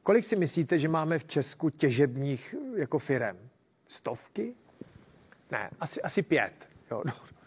Kolik 0.02 0.24
si 0.24 0.36
myslíte, 0.36 0.78
že 0.78 0.88
máme 0.88 1.18
v 1.18 1.24
Česku 1.24 1.70
těžebních 1.70 2.54
jako 2.76 2.98
firem? 2.98 3.36
Stovky? 3.86 4.54
Ne, 5.50 5.70
asi, 5.80 6.02
asi 6.02 6.22
pět 6.22 6.52
jo, 6.90 7.02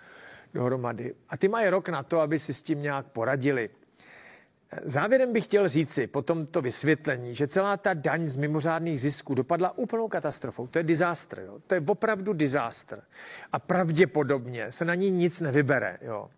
dohromady. 0.53 1.15
A 1.29 1.37
ty 1.37 1.47
mají 1.47 1.69
rok 1.69 1.89
na 1.89 2.03
to, 2.03 2.19
aby 2.19 2.39
si 2.39 2.53
s 2.53 2.63
tím 2.63 2.81
nějak 2.81 3.05
poradili. 3.05 3.69
Závěrem 4.83 5.33
bych 5.33 5.45
chtěl 5.45 5.67
říci 5.67 6.07
po 6.07 6.21
tomto 6.21 6.61
vysvětlení, 6.61 7.35
že 7.35 7.47
celá 7.47 7.77
ta 7.77 7.93
daň 7.93 8.27
z 8.27 8.37
mimořádných 8.37 8.99
zisků 8.99 9.35
dopadla 9.35 9.77
úplnou 9.77 10.07
katastrofou. 10.07 10.67
To 10.67 10.79
je 10.79 10.83
disaster. 10.83 11.39
Jo? 11.39 11.59
To 11.67 11.75
je 11.75 11.81
opravdu 11.87 12.33
disaster. 12.33 13.03
A 13.51 13.59
pravděpodobně 13.59 14.71
se 14.71 14.85
na 14.85 14.95
ní 14.95 15.11
nic 15.11 15.41
nevybere. 15.41 15.97
Jo? 16.01 16.29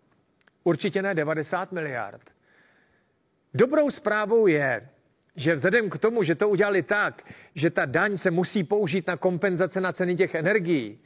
Určitě 0.64 1.02
ne 1.02 1.14
90 1.14 1.72
miliard. 1.72 2.22
Dobrou 3.54 3.90
zprávou 3.90 4.46
je, 4.46 4.88
že 5.36 5.54
vzhledem 5.54 5.90
k 5.90 5.98
tomu, 5.98 6.22
že 6.22 6.34
to 6.34 6.48
udělali 6.48 6.82
tak, 6.82 7.22
že 7.54 7.70
ta 7.70 7.84
daň 7.84 8.16
se 8.16 8.30
musí 8.30 8.64
použít 8.64 9.06
na 9.06 9.16
kompenzace 9.16 9.80
na 9.80 9.92
ceny 9.92 10.16
těch 10.16 10.34
energií, 10.34 10.98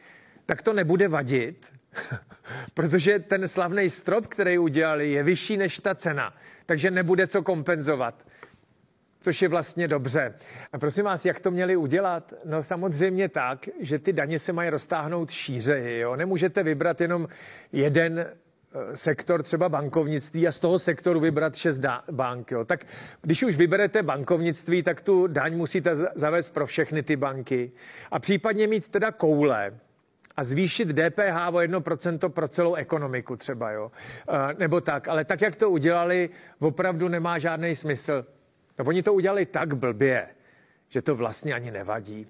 tak 0.47 0.63
to 0.63 0.73
nebude 0.73 1.09
vadit, 1.09 1.73
protože 2.75 3.19
ten 3.19 3.49
slavný 3.49 3.91
strop, 3.91 4.27
který 4.27 4.59
udělali, 4.59 5.11
je 5.11 5.23
vyšší 5.23 5.57
než 5.57 5.79
ta 5.79 5.95
cena, 5.95 6.35
takže 6.67 6.91
nebude 6.91 7.27
co 7.27 7.43
kompenzovat. 7.43 8.27
Což 9.21 9.43
je 9.43 9.49
vlastně 9.49 9.89
dobře. 9.89 10.35
A 10.73 10.79
prosím 10.79 11.05
vás, 11.05 11.25
jak 11.25 11.41
to 11.41 11.51
měli 11.51 11.77
udělat? 11.77 12.33
No 12.45 12.63
samozřejmě 12.63 13.29
tak, 13.29 13.69
že 13.81 13.99
ty 13.99 14.13
daně 14.13 14.39
se 14.39 14.53
mají 14.53 14.71
roztáhnout 14.71 15.31
šířeji. 15.31 16.01
Jo? 16.01 16.17
Nemůžete 16.17 16.63
vybrat 16.63 17.01
jenom 17.01 17.29
jeden 17.73 18.27
Eh, 18.75 18.97
sektor 18.97 19.43
třeba 19.43 19.69
bankovnictví 19.69 20.49
a 20.49 20.53
z 20.53 20.61
toho 20.61 20.79
sektoru 20.79 21.21
vybrat 21.21 21.57
šest 21.57 21.83
bank. 22.11 22.51
Jo. 22.51 22.65
Tak 22.65 22.85
když 23.23 23.43
už 23.43 23.57
vyberete 23.57 24.03
bankovnictví, 24.03 24.83
tak 24.83 25.01
tu 25.01 25.27
daň 25.27 25.57
musíte 25.57 25.97
zavést 25.97 26.51
pro 26.51 26.67
všechny 26.67 27.03
ty 27.03 27.17
banky 27.17 27.73
a 28.11 28.19
případně 28.19 28.67
mít 28.67 28.89
teda 28.89 29.13
koule 29.13 29.79
a 30.39 30.45
zvýšit 30.45 30.89
DPH 30.89 31.49
o 31.53 31.59
1% 31.59 32.29
pro 32.29 32.49
celou 32.49 32.75
ekonomiku 32.75 33.37
třeba, 33.37 33.71
jo. 33.71 33.93
Eh, 34.29 34.55
nebo 34.59 34.81
tak, 34.81 35.09
ale 35.09 35.25
tak, 35.25 35.41
jak 35.41 35.57
to 35.57 35.71
udělali, 35.71 36.31
opravdu 36.59 37.09
nemá 37.09 37.39
žádný 37.39 37.77
smysl. 37.77 38.27
No, 38.79 38.85
oni 38.85 39.03
to 39.03 39.15
udělali 39.15 39.47
tak 39.47 39.75
blbě, 39.75 40.29
že 40.89 41.03
to 41.03 41.17
vlastně 41.17 41.55
ani 41.55 41.71
nevadí. 41.71 42.27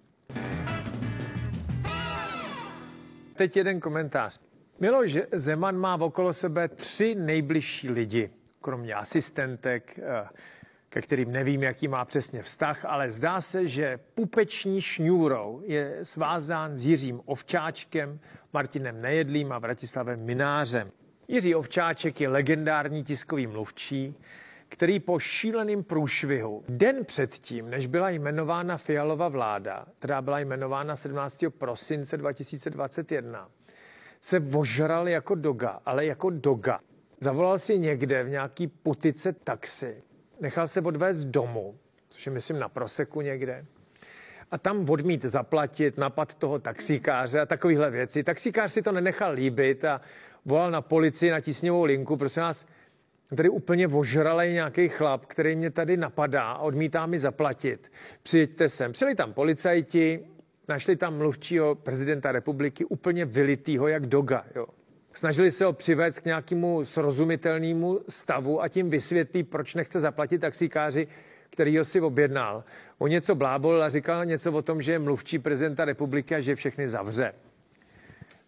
Teď 3.34 3.56
jeden 3.56 3.80
komentář. 3.80 4.40
Miloš 4.80 5.18
Zeman 5.32 5.76
má 5.76 5.94
okolo 6.00 6.32
sebe 6.32 6.68
tři 6.68 7.14
nejbližší 7.14 7.90
lidi, 7.90 8.30
kromě 8.60 8.94
asistentek, 8.94 9.98
eh, 9.98 10.28
ke 10.98 11.02
kterým 11.02 11.32
nevím, 11.32 11.62
jaký 11.62 11.88
má 11.88 12.04
přesně 12.04 12.42
vztah, 12.42 12.84
ale 12.84 13.10
zdá 13.10 13.40
se, 13.40 13.66
že 13.66 13.98
pupeční 14.14 14.80
šňůrou 14.80 15.62
je 15.64 15.98
svázán 16.02 16.76
s 16.76 16.86
Jiřím 16.86 17.20
Ovčáčkem, 17.24 18.20
Martinem 18.52 19.00
Nejedlým 19.00 19.52
a 19.52 19.58
Vratislavem 19.58 20.24
Minářem. 20.24 20.90
Jiří 21.28 21.54
Ovčáček 21.54 22.20
je 22.20 22.28
legendární 22.28 23.04
tiskový 23.04 23.46
mluvčí, 23.46 24.14
který 24.68 25.00
po 25.00 25.18
šíleném 25.18 25.84
průšvihu 25.84 26.64
den 26.68 27.04
předtím, 27.04 27.70
než 27.70 27.86
byla 27.86 28.10
jmenována 28.10 28.76
Fialova 28.76 29.28
vláda, 29.28 29.86
která 29.98 30.22
byla 30.22 30.38
jmenována 30.38 30.96
17. 30.96 31.44
prosince 31.58 32.16
2021, 32.16 33.48
se 34.20 34.38
vožral 34.38 35.08
jako 35.08 35.34
doga, 35.34 35.80
ale 35.86 36.06
jako 36.06 36.30
doga. 36.30 36.80
Zavolal 37.20 37.58
si 37.58 37.78
někde 37.78 38.22
v 38.24 38.28
nějaký 38.28 38.66
putice 38.66 39.32
taxi, 39.32 40.02
nechal 40.40 40.68
se 40.68 40.80
odvést 40.80 41.24
domů, 41.24 41.78
což 42.08 42.26
je 42.26 42.32
myslím 42.32 42.58
na 42.58 42.68
proseku 42.68 43.20
někde, 43.20 43.66
a 44.50 44.58
tam 44.58 44.90
odmít 44.90 45.24
zaplatit, 45.24 45.98
napad 45.98 46.34
toho 46.34 46.58
taxikáře 46.58 47.40
a 47.40 47.46
takovéhle 47.46 47.90
věci. 47.90 48.24
Taxikář 48.24 48.72
si 48.72 48.82
to 48.82 48.92
nenechal 48.92 49.32
líbit 49.32 49.84
a 49.84 50.00
volal 50.44 50.70
na 50.70 50.80
policii 50.80 51.30
na 51.30 51.40
tísňovou 51.40 51.84
linku, 51.84 52.16
prosím 52.16 52.42
vás, 52.42 52.66
tady 53.36 53.48
úplně 53.48 53.88
ožralej 53.88 54.52
nějaký 54.52 54.88
chlap, 54.88 55.26
který 55.26 55.56
mě 55.56 55.70
tady 55.70 55.96
napadá 55.96 56.42
a 56.42 56.58
odmítá 56.58 57.06
mi 57.06 57.18
zaplatit. 57.18 57.92
Přijďte 58.22 58.68
sem. 58.68 58.92
Přijeli 58.92 59.14
tam 59.14 59.32
policajti, 59.32 60.24
Našli 60.68 60.96
tam 60.96 61.16
mluvčího 61.16 61.74
prezidenta 61.74 62.32
republiky 62.32 62.84
úplně 62.84 63.24
vylitýho 63.24 63.88
jak 63.88 64.06
doga. 64.06 64.44
Jo. 64.54 64.66
Snažili 65.18 65.50
se 65.50 65.64
ho 65.64 65.72
přivést 65.72 66.20
k 66.20 66.24
nějakému 66.24 66.84
srozumitelnému 66.84 68.00
stavu 68.08 68.62
a 68.62 68.68
tím 68.68 68.90
vysvětlí, 68.90 69.42
proč 69.42 69.74
nechce 69.74 70.00
zaplatit 70.00 70.38
taxikáři, 70.38 71.08
který 71.50 71.78
ho 71.78 71.84
si 71.84 72.00
objednal. 72.00 72.64
O 72.98 73.06
něco 73.06 73.34
blábol 73.34 73.82
a 73.82 73.88
říkal 73.88 74.24
něco 74.24 74.52
o 74.52 74.62
tom, 74.62 74.82
že 74.82 74.92
je 74.92 74.98
mluvčí 74.98 75.38
prezidenta 75.38 75.84
republiky 75.84 76.34
a 76.34 76.40
že 76.40 76.54
všechny 76.54 76.88
zavře. 76.88 77.32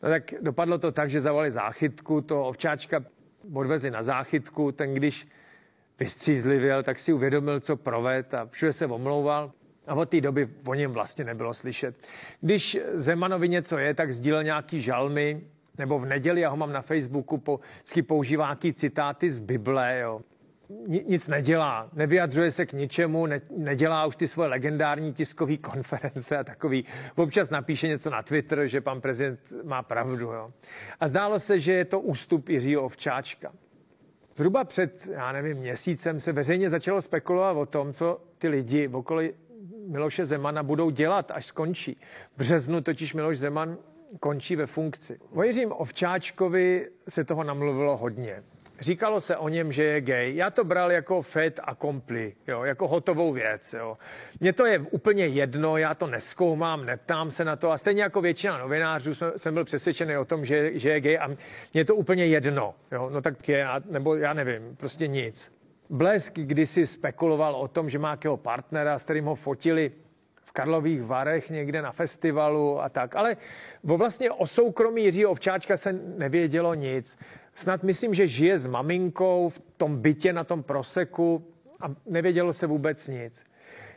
No 0.02 0.08
tak 0.08 0.34
dopadlo 0.40 0.78
to 0.78 0.92
tak, 0.92 1.10
že 1.10 1.20
zavolali 1.20 1.50
záchytku, 1.50 2.20
to 2.20 2.44
ovčáčka 2.44 3.04
odvezli 3.54 3.90
na 3.90 4.02
záchytku, 4.02 4.72
ten 4.72 4.94
když 4.94 5.28
vystřízlivěl, 6.00 6.82
tak 6.82 6.98
si 6.98 7.12
uvědomil, 7.12 7.60
co 7.60 7.76
proved 7.76 8.34
a 8.34 8.48
všude 8.50 8.72
se 8.72 8.86
omlouval. 8.86 9.52
A 9.86 9.94
od 9.94 10.08
té 10.08 10.20
doby 10.20 10.48
o 10.64 10.74
něm 10.74 10.92
vlastně 10.92 11.24
nebylo 11.24 11.54
slyšet. 11.54 11.96
Když 12.40 12.78
Zemanovi 12.92 13.48
něco 13.48 13.78
je, 13.78 13.94
tak 13.94 14.10
sdílel 14.10 14.44
nějaký 14.44 14.80
žalmy, 14.80 15.40
nebo 15.80 15.99
v 15.99 16.06
neděli, 16.06 16.40
já 16.40 16.49
ho 16.49 16.56
mám 16.56 16.72
na 16.72 16.82
Facebooku, 16.82 17.38
po, 17.38 17.60
používá 18.06 18.44
nějaký 18.44 18.72
citáty 18.72 19.30
z 19.30 19.40
Bible, 19.40 19.99
jo. 19.99 20.20
Nic 20.87 21.28
nedělá, 21.28 21.88
nevyjadřuje 21.92 22.50
se 22.50 22.66
k 22.66 22.72
ničemu, 22.72 23.26
ne, 23.26 23.40
nedělá 23.56 24.06
už 24.06 24.16
ty 24.16 24.28
svoje 24.28 24.49
legendární 24.49 25.12
tiskové 25.12 25.56
konference 25.56 26.38
a 26.38 26.44
takový. 26.44 26.84
Občas 27.16 27.50
napíše 27.50 27.88
něco 27.88 28.10
na 28.10 28.22
Twitter, 28.22 28.66
že 28.66 28.80
pan 28.80 29.00
prezident 29.00 29.40
má 29.64 29.82
pravdu. 29.82 30.30
Jo. 30.30 30.52
A 31.00 31.06
zdálo 31.08 31.40
se, 31.40 31.58
že 31.58 31.72
je 31.72 31.84
to 31.84 32.00
ústup 32.00 32.49
Jiřího 32.49 32.82
Ovčáčka. 32.82 33.52
Zhruba 34.37 34.64
před, 34.64 35.08
já 35.12 35.32
nevím, 35.32 35.56
měsícem 35.56 36.20
se 36.20 36.32
veřejně 36.32 36.70
začalo 36.70 37.02
spekulovat 37.02 37.56
o 37.56 37.66
tom, 37.66 37.92
co 37.92 38.20
ty 38.38 38.49
lidi 38.49 38.87
v 38.87 38.96
okolí 38.96 39.30
Miloše 39.87 40.25
Zemana 40.25 40.62
budou 40.62 40.90
dělat, 40.90 41.30
až 41.30 41.46
skončí. 41.46 41.96
V 42.34 42.38
březnu 42.38 42.80
totiž 42.80 43.14
Miloš 43.14 43.38
Zeman 43.38 43.78
končí 44.21 44.57
ve 44.57 44.67
funkci. 44.67 45.19
O 45.33 45.43
Jiřím 45.43 45.73
Ovčáčkovi 45.73 46.88
se 47.09 47.25
toho 47.25 47.45
namluvilo 47.45 47.97
hodně. 47.97 48.43
Říkalo 48.81 49.21
se 49.21 49.37
o 49.37 49.49
něm, 49.49 49.73
že 49.73 49.83
je 49.83 50.00
gay. 50.00 50.37
Já 50.37 50.50
to 50.50 50.64
bral 50.64 50.93
jako 50.93 51.23
fait 51.23 51.61
accompli, 51.64 52.35
jo, 52.47 52.62
jako 52.62 52.88
hotovou 52.88 53.33
věc. 53.33 53.75
Jo. 53.79 53.99
Mně 54.40 54.52
to 54.52 54.67
je 54.67 54.79
úplně 54.79 55.26
jedno, 55.26 55.76
já 55.76 55.95
to 55.95 56.07
neskoumám, 56.07 56.87
neptám 56.87 57.31
se 57.31 57.45
na 57.45 57.57
to 57.57 57.71
a 57.71 57.76
stejně 57.76 58.02
jako 58.02 58.21
většina 58.21 58.59
novinářů 58.59 59.14
jsem, 59.14 59.33
jsem 59.37 59.55
byl 59.55 59.64
přesvědčený 59.64 60.17
o 60.17 60.25
tom, 60.25 60.45
že, 60.45 60.79
že 60.79 60.90
je 60.90 61.00
gay 61.00 61.19
a 61.19 61.31
mně 61.75 61.85
to 61.85 61.95
úplně 61.95 62.26
jedno. 62.26 62.75
Jo. 62.93 63.11
No 63.11 63.23
tak 63.23 63.49
je, 63.49 63.67
nebo 63.90 64.17
já 64.17 64.33
nevím, 64.33 64.76
prostě 64.76 65.07
nic. 65.07 65.52
Blesk 65.90 66.35
kdysi 66.35 66.87
spekuloval 66.87 67.57
o 67.57 67.69
tom, 67.69 67.90
že 67.90 67.99
má 67.99 68.11
jakého 68.11 68.37
partnera, 68.37 68.99
s 68.99 69.05
kterým 69.05 69.25
ho 69.25 69.35
fotili 69.35 69.93
v 70.50 70.52
Karlových 70.52 71.02
Varech 71.02 71.50
někde 71.50 71.83
na 71.83 71.92
festivalu 71.92 72.83
a 72.83 72.88
tak. 72.88 73.16
Ale 73.16 73.37
o 73.88 73.97
vlastně 73.97 74.30
o 74.30 74.47
soukromí 74.47 75.04
Jiřího 75.04 75.30
Ovčáčka 75.30 75.76
se 75.76 75.92
nevědělo 75.92 76.75
nic. 76.75 77.19
Snad 77.54 77.83
myslím, 77.83 78.14
že 78.14 78.26
žije 78.26 78.59
s 78.59 78.66
maminkou 78.66 79.49
v 79.49 79.62
tom 79.76 79.97
bytě 79.97 80.33
na 80.33 80.45
tom 80.45 80.62
proseku 80.62 81.47
a 81.80 81.87
nevědělo 82.07 82.52
se 82.52 82.66
vůbec 82.66 83.09
nic. 83.09 83.45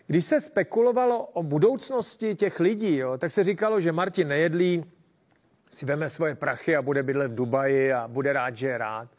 Když 0.07 0.25
se 0.25 0.41
spekulovalo 0.41 1.25
o 1.25 1.43
budoucnosti 1.43 2.36
těch 2.36 2.60
lidí, 2.60 2.98
jo, 2.98 3.17
tak 3.17 3.31
se 3.31 3.43
říkalo, 3.43 3.79
že 3.79 3.91
Martin 3.91 4.27
Nejedlý 4.27 4.86
si 5.69 5.86
veme 5.86 6.10
svoje 6.10 6.36
prachy 6.36 6.75
a 6.75 6.81
bude 6.81 7.03
bydlet 7.03 7.31
v 7.31 7.36
Dubaji 7.36 7.93
a 7.93 8.07
bude 8.07 8.33
rád, 8.33 8.57
že 8.57 8.67
je 8.67 8.77
rád. 8.77 9.10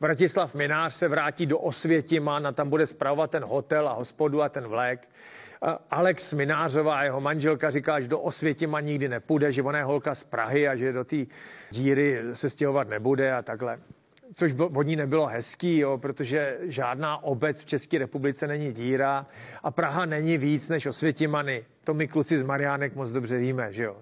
Vratislav 0.00 0.54
Minář 0.54 0.94
se 0.94 1.08
vrátí 1.08 1.46
do 1.46 1.58
Osvětima, 1.58 2.38
na 2.38 2.52
tam 2.52 2.70
bude 2.70 2.86
zpravovat 2.86 3.30
ten 3.30 3.44
hotel 3.44 3.88
a 3.88 3.92
hospodu 3.92 4.42
a 4.42 4.48
ten 4.48 4.68
vlek. 4.68 5.08
Alex 5.90 6.32
Minářová, 6.32 7.04
jeho 7.04 7.20
manželka, 7.20 7.70
říká, 7.70 8.00
že 8.00 8.08
do 8.08 8.20
Osvětima 8.20 8.80
nikdy 8.80 9.08
nepůjde, 9.08 9.52
že 9.52 9.62
ona 9.62 9.78
je 9.78 9.84
holka 9.84 10.14
z 10.14 10.24
Prahy 10.24 10.68
a 10.68 10.76
že 10.76 10.92
do 10.92 11.04
té 11.04 11.16
díry 11.70 12.20
se 12.32 12.50
stěhovat 12.50 12.88
nebude 12.88 13.32
a 13.32 13.42
takhle. 13.42 13.78
Což 14.34 14.54
od 14.58 14.82
ní 14.82 14.96
nebylo 14.96 15.26
hezký, 15.26 15.78
jo, 15.78 15.98
protože 15.98 16.58
žádná 16.62 17.24
obec 17.24 17.62
v 17.62 17.66
České 17.66 17.98
republice 17.98 18.46
není 18.46 18.72
díra 18.72 19.26
a 19.62 19.70
Praha 19.70 20.06
není 20.06 20.38
víc 20.38 20.68
než 20.68 20.86
Osvětimany. 20.86 21.64
To 21.84 21.94
my 21.94 22.08
kluci 22.08 22.38
z 22.38 22.42
Mariánek 22.42 22.94
moc 22.94 23.10
dobře 23.10 23.38
víme, 23.38 23.72
že 23.72 23.84
jo. 23.84 23.96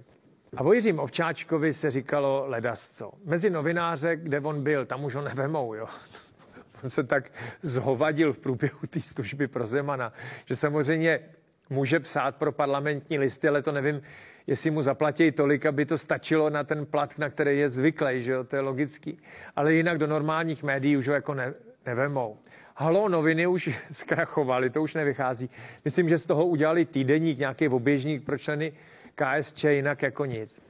A 0.57 0.63
o 0.63 0.73
Jiřím 0.73 0.99
Ovčáčkovi 0.99 1.73
se 1.73 1.91
říkalo 1.91 2.45
ledasco. 2.47 3.13
Mezi 3.25 3.51
novináře, 3.51 4.17
kde 4.17 4.41
on 4.41 4.63
byl, 4.63 4.87
tam 4.87 5.05
už 5.05 5.15
ho 5.15 5.23
nevemou, 5.23 5.75
jo. 5.75 5.87
On 6.85 6.91
se 6.91 7.05
tak 7.05 7.33
zhovadil 7.63 8.33
v 8.33 8.39
průběhu 8.39 8.79
té 8.91 9.01
služby 9.01 9.49
pro 9.49 9.67
Zemana, 9.67 10.13
že 10.47 10.57
samozřejmě 10.57 11.21
může 11.71 12.01
psát 12.01 12.37
pro 12.37 12.53
parlamentní 12.53 13.19
listy, 13.19 13.49
ale 13.49 13.63
to 13.63 13.73
nevím, 13.73 14.03
jestli 14.47 14.71
mu 14.71 14.83
zaplatí 14.83 15.33
tolik, 15.33 15.67
aby 15.67 15.87
to 15.87 15.99
stačilo 15.99 16.51
na 16.51 16.65
ten 16.65 16.87
plat, 16.87 17.19
na 17.19 17.31
který 17.31 17.59
je 17.59 17.69
zvyklý, 17.69 18.23
že 18.23 18.33
jo, 18.33 18.45
to 18.45 18.57
je 18.57 18.63
logický. 18.63 19.19
Ale 19.57 19.75
jinak 19.75 19.99
do 19.99 20.07
normálních 20.07 20.63
médií 20.63 20.97
už 20.97 21.09
ho 21.09 21.15
jako 21.15 21.35
ne, 21.35 21.55
nevemou. 21.87 22.39
Halo, 22.77 23.09
noviny 23.09 23.47
už 23.47 23.71
zkrachovaly, 23.91 24.71
to 24.71 24.83
už 24.83 24.95
nevychází. 24.95 25.51
Myslím, 25.85 26.09
že 26.09 26.19
z 26.19 26.27
toho 26.27 26.47
udělali 26.47 26.85
týdeník, 26.85 27.39
nějaký 27.39 27.69
oběžník 27.69 28.25
pro 28.25 28.39
členy 28.39 28.73
KSČ, 29.15 29.65
jinak 29.65 30.03
jako 30.03 30.25
nic. 30.25 30.63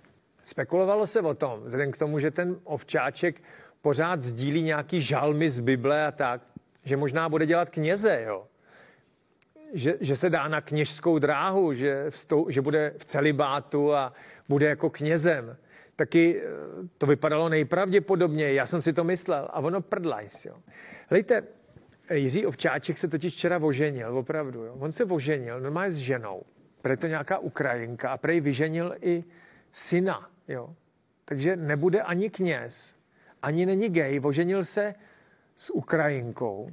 Spekulovalo 0.43 1.07
se 1.07 1.21
o 1.21 1.35
tom, 1.35 1.61
vzhledem 1.65 1.93
k 1.93 1.97
tomu, 1.97 2.19
že 2.19 2.31
ten 2.31 2.57
ovčáček 2.65 3.43
pořád 3.83 4.21
sdílí 4.21 4.63
nějaký 4.63 5.01
žalmy 5.01 5.51
z 5.51 5.61
Bible 5.61 6.07
a 6.07 6.13
tak, 6.13 6.41
že 6.85 6.97
možná 6.97 7.29
bude 7.29 7.47
dělat 7.47 7.71
kněze, 7.71 8.23
jo 8.27 8.47
že, 9.73 9.95
že 10.01 10.17
se 10.17 10.31
dá 10.31 10.49
na 10.49 10.61
kněžskou 10.61 11.19
dráhu, 11.19 11.75
že, 11.75 12.11
vstou, 12.11 12.51
že 12.51 12.61
bude 12.61 12.95
v 12.99 13.05
celibátu 13.05 13.95
a 13.95 14.13
bude 14.49 14.67
jako 14.67 14.91
knězem. 14.91 15.57
Taky 15.97 16.43
eh, 16.43 16.49
to 16.99 17.07
vypadalo 17.07 17.49
nejpravděpodobně, 17.49 18.53
já 18.53 18.67
jsem 18.67 18.83
si 18.83 18.93
to 18.93 19.05
myslel. 19.05 19.49
A 19.53 19.61
ono 19.61 19.81
prdlajs, 19.81 20.45
jo. 20.45 20.57
Hlejte, 21.09 21.43
Jiří 22.15 22.47
Ovčáček 22.47 22.97
se 22.97 23.09
totiž 23.09 23.35
včera 23.35 23.59
oženil, 23.59 24.19
opravdu. 24.19 24.65
Jo. 24.65 24.75
On 24.79 24.93
se 24.93 25.05
oženil, 25.05 25.61
normálně 25.61 25.91
s 25.91 25.97
ženou. 25.97 26.43
Prej 26.83 26.97
to 26.97 27.07
nějaká 27.07 27.39
Ukrajinka 27.39 28.11
a 28.11 28.17
prej 28.17 28.41
vyženil 28.41 28.95
i 29.01 29.25
syna, 29.73 30.31
jo. 30.49 30.75
Takže 31.25 31.57
nebude 31.57 32.03
ani 32.03 32.31
kněz, 32.31 32.97
ani 33.43 33.67
není 33.67 33.89
gay, 33.89 34.21
oženil 34.23 34.65
se 34.65 34.95
s 35.57 35.71
Ukrajinkou. 35.71 36.71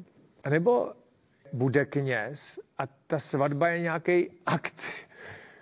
Nebo 0.50 0.94
bude 1.54 1.86
kněz 1.86 2.60
a 2.78 2.88
ta 3.08 3.20
svatba 3.20 3.68
je 3.68 3.80
nějaký 3.80 4.30
akt 4.46 4.82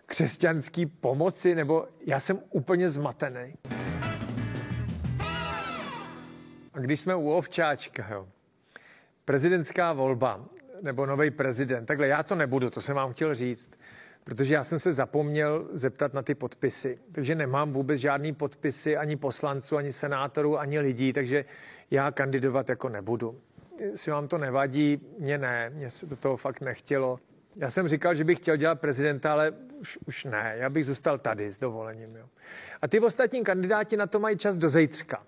křesťanský 0.06 0.86
pomoci, 0.86 1.56
nebo 1.56 1.88
já 2.06 2.20
jsem 2.20 2.40
úplně 2.50 2.90
zmatený. 2.90 3.54
A 6.74 6.80
když 6.80 7.00
jsme 7.00 7.16
u 7.16 7.32
Ovčáčka, 7.32 8.08
jo, 8.12 8.28
prezidentská 9.26 9.94
volba, 9.94 10.46
nebo 10.82 11.06
nový 11.06 11.32
prezident, 11.32 11.86
takhle 11.86 12.08
já 12.08 12.24
to 12.24 12.36
nebudu, 12.36 12.70
to 12.70 12.82
jsem 12.82 12.96
vám 12.96 13.14
chtěl 13.14 13.36
říct, 13.36 13.72
protože 14.24 14.54
já 14.54 14.64
jsem 14.64 14.80
se 14.80 14.94
zapomněl 14.94 15.68
zeptat 15.72 16.14
na 16.14 16.22
ty 16.22 16.36
podpisy, 16.36 17.00
takže 17.12 17.36
nemám 17.36 17.74
vůbec 17.74 18.00
žádný 18.00 18.34
podpisy 18.34 18.98
ani 18.98 19.16
poslanců, 19.16 19.78
ani 19.78 19.94
senátorů, 19.94 20.60
ani 20.60 20.80
lidí, 20.80 21.14
takže 21.14 21.46
já 21.92 22.12
kandidovat 22.12 22.70
jako 22.70 22.90
nebudu 22.90 23.42
jestli 23.80 24.12
vám 24.12 24.28
to 24.28 24.38
nevadí, 24.38 25.02
mě 25.20 25.38
ne, 25.38 25.70
mě 25.70 25.90
se 25.90 26.06
do 26.06 26.16
toho 26.16 26.38
fakt 26.38 26.62
nechtělo. 26.62 27.20
Já 27.56 27.70
jsem 27.70 27.88
říkal, 27.88 28.16
že 28.16 28.24
bych 28.24 28.38
chtěl 28.38 28.56
dělat 28.58 28.80
prezidenta, 28.80 29.32
ale 29.32 29.52
už, 29.82 30.00
už 30.06 30.24
ne, 30.24 30.56
já 30.58 30.70
bych 30.70 30.86
zůstal 30.86 31.18
tady 31.18 31.52
s 31.52 31.60
dovolením. 31.60 32.16
Jo. 32.16 32.26
A 32.82 32.88
ty 32.88 33.00
ostatní 33.00 33.44
kandidáti 33.44 33.98
na 33.98 34.08
to 34.08 34.20
mají 34.20 34.38
čas 34.38 34.58
do 34.58 34.70
zítřka. 34.70 35.24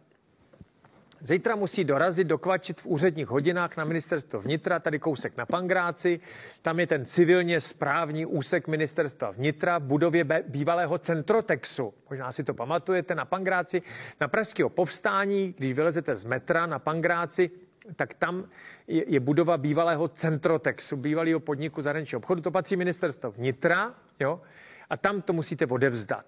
Zítra 1.22 1.56
musí 1.56 1.84
dorazit, 1.84 2.28
dokvačit 2.28 2.82
v 2.82 2.86
úředních 2.86 3.28
hodinách 3.28 3.78
na 3.78 3.84
ministerstvo 3.84 4.42
vnitra, 4.42 4.80
tady 4.80 5.00
kousek 5.00 5.38
na 5.38 5.46
Pangráci. 5.46 6.20
Tam 6.62 6.80
je 6.80 6.88
ten 6.88 7.06
civilně 7.06 7.60
správní 7.60 8.26
úsek 8.26 8.68
ministerstva 8.68 9.32
vnitra 9.32 9.78
v 9.78 9.84
budově 9.84 10.26
bývalého 10.48 10.98
Centrotexu. 10.98 11.94
Možná 12.10 12.32
si 12.32 12.44
to 12.44 12.54
pamatujete 12.54 13.16
na 13.16 13.26
Pangráci. 13.26 13.82
Na 14.22 14.28
Pražského 14.28 14.70
povstání, 14.70 15.54
když 15.58 15.74
vylezete 15.74 16.16
z 16.16 16.26
metra 16.26 16.66
na 16.66 16.80
Pangráci, 16.80 17.52
tak 17.96 18.14
tam 18.14 18.50
je, 18.88 19.04
je 19.08 19.20
budova 19.20 19.58
bývalého 19.58 20.08
Centrotexu, 20.08 20.98
bývalého 20.98 21.40
podniku 21.40 21.82
zahraničního 21.82 22.20
obchodu. 22.20 22.42
To 22.42 22.52
patří 22.52 22.76
ministerstvo 22.76 23.32
vnitra, 23.32 23.94
jo, 24.20 24.42
a 24.90 24.98
tam 24.98 25.22
to 25.22 25.34
musíte 25.34 25.66
odevzdat. 25.66 26.26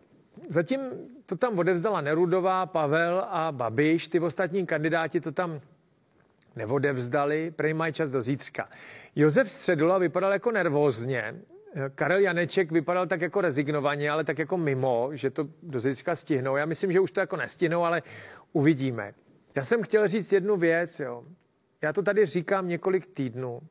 Zatím 0.50 0.80
to 1.26 1.36
tam 1.36 1.60
odevzdala 1.60 2.02
Nerudová, 2.02 2.66
Pavel 2.66 3.26
a 3.30 3.52
Babiš. 3.52 4.08
Ty 4.08 4.20
ostatní 4.20 4.66
kandidáti 4.66 5.22
to 5.22 5.32
tam 5.32 5.62
neodevzdali, 6.56 7.52
prej 7.52 7.74
mají 7.74 7.94
čas 7.94 8.12
do 8.12 8.22
zítřka. 8.22 8.70
Josef 9.16 9.52
Středula 9.52 9.98
vypadal 9.98 10.32
jako 10.32 10.52
nervózně, 10.52 11.36
Karel 11.96 12.20
Janeček 12.20 12.72
vypadal 12.72 13.08
tak 13.08 13.22
jako 13.22 13.42
rezignovaně, 13.42 14.10
ale 14.10 14.24
tak 14.24 14.40
jako 14.40 14.58
mimo, 14.58 15.10
že 15.14 15.30
to 15.30 15.48
do 15.64 15.80
zítřka 15.80 16.16
stihnou. 16.16 16.56
Já 16.56 16.66
myslím, 16.66 16.92
že 16.92 17.00
už 17.00 17.12
to 17.12 17.20
jako 17.20 17.36
nestihnou, 17.36 17.84
ale 17.84 18.02
uvidíme. 18.54 19.14
Já 19.56 19.64
jsem 19.64 19.84
chtěl 19.84 20.08
říct 20.08 20.34
jednu 20.34 20.58
věc, 20.58 21.00
jo. 21.00 21.24
Já 21.82 21.94
to 21.94 22.04
tady 22.04 22.26
říkám 22.26 22.68
několik 22.68 23.06
týdnů. 23.06 23.62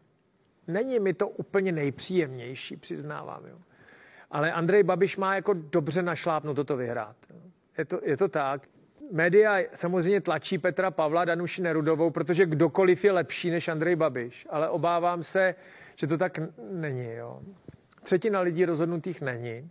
Není 0.66 1.00
mi 1.00 1.14
to 1.14 1.28
úplně 1.28 1.72
nejpříjemnější, 1.72 2.76
přiznávám. 2.76 3.46
Jo. 3.46 3.58
Ale 4.30 4.52
Andrej 4.52 4.82
Babiš 4.82 5.16
má 5.16 5.34
jako 5.34 5.52
dobře 5.54 6.02
našlápnout 6.02 6.56
toto 6.56 6.76
vyhrát. 6.76 7.16
Je 7.78 7.84
to, 7.84 8.00
je 8.02 8.16
to 8.16 8.28
tak. 8.28 8.68
Média 9.12 9.58
samozřejmě 9.72 10.20
tlačí 10.20 10.58
Petra 10.58 10.90
Pavla, 10.90 11.24
Danuši 11.24 11.62
Nerudovou, 11.62 12.10
protože 12.10 12.46
kdokoliv 12.46 13.04
je 13.04 13.12
lepší 13.12 13.50
než 13.50 13.68
Andrej 13.68 13.96
Babiš. 13.96 14.46
Ale 14.50 14.68
obávám 14.68 15.22
se, 15.22 15.54
že 15.96 16.06
to 16.06 16.18
tak 16.18 16.38
není. 16.70 17.12
Jo. 17.12 17.40
Třetina 18.02 18.40
lidí 18.40 18.64
rozhodnutých 18.64 19.20
není. 19.20 19.70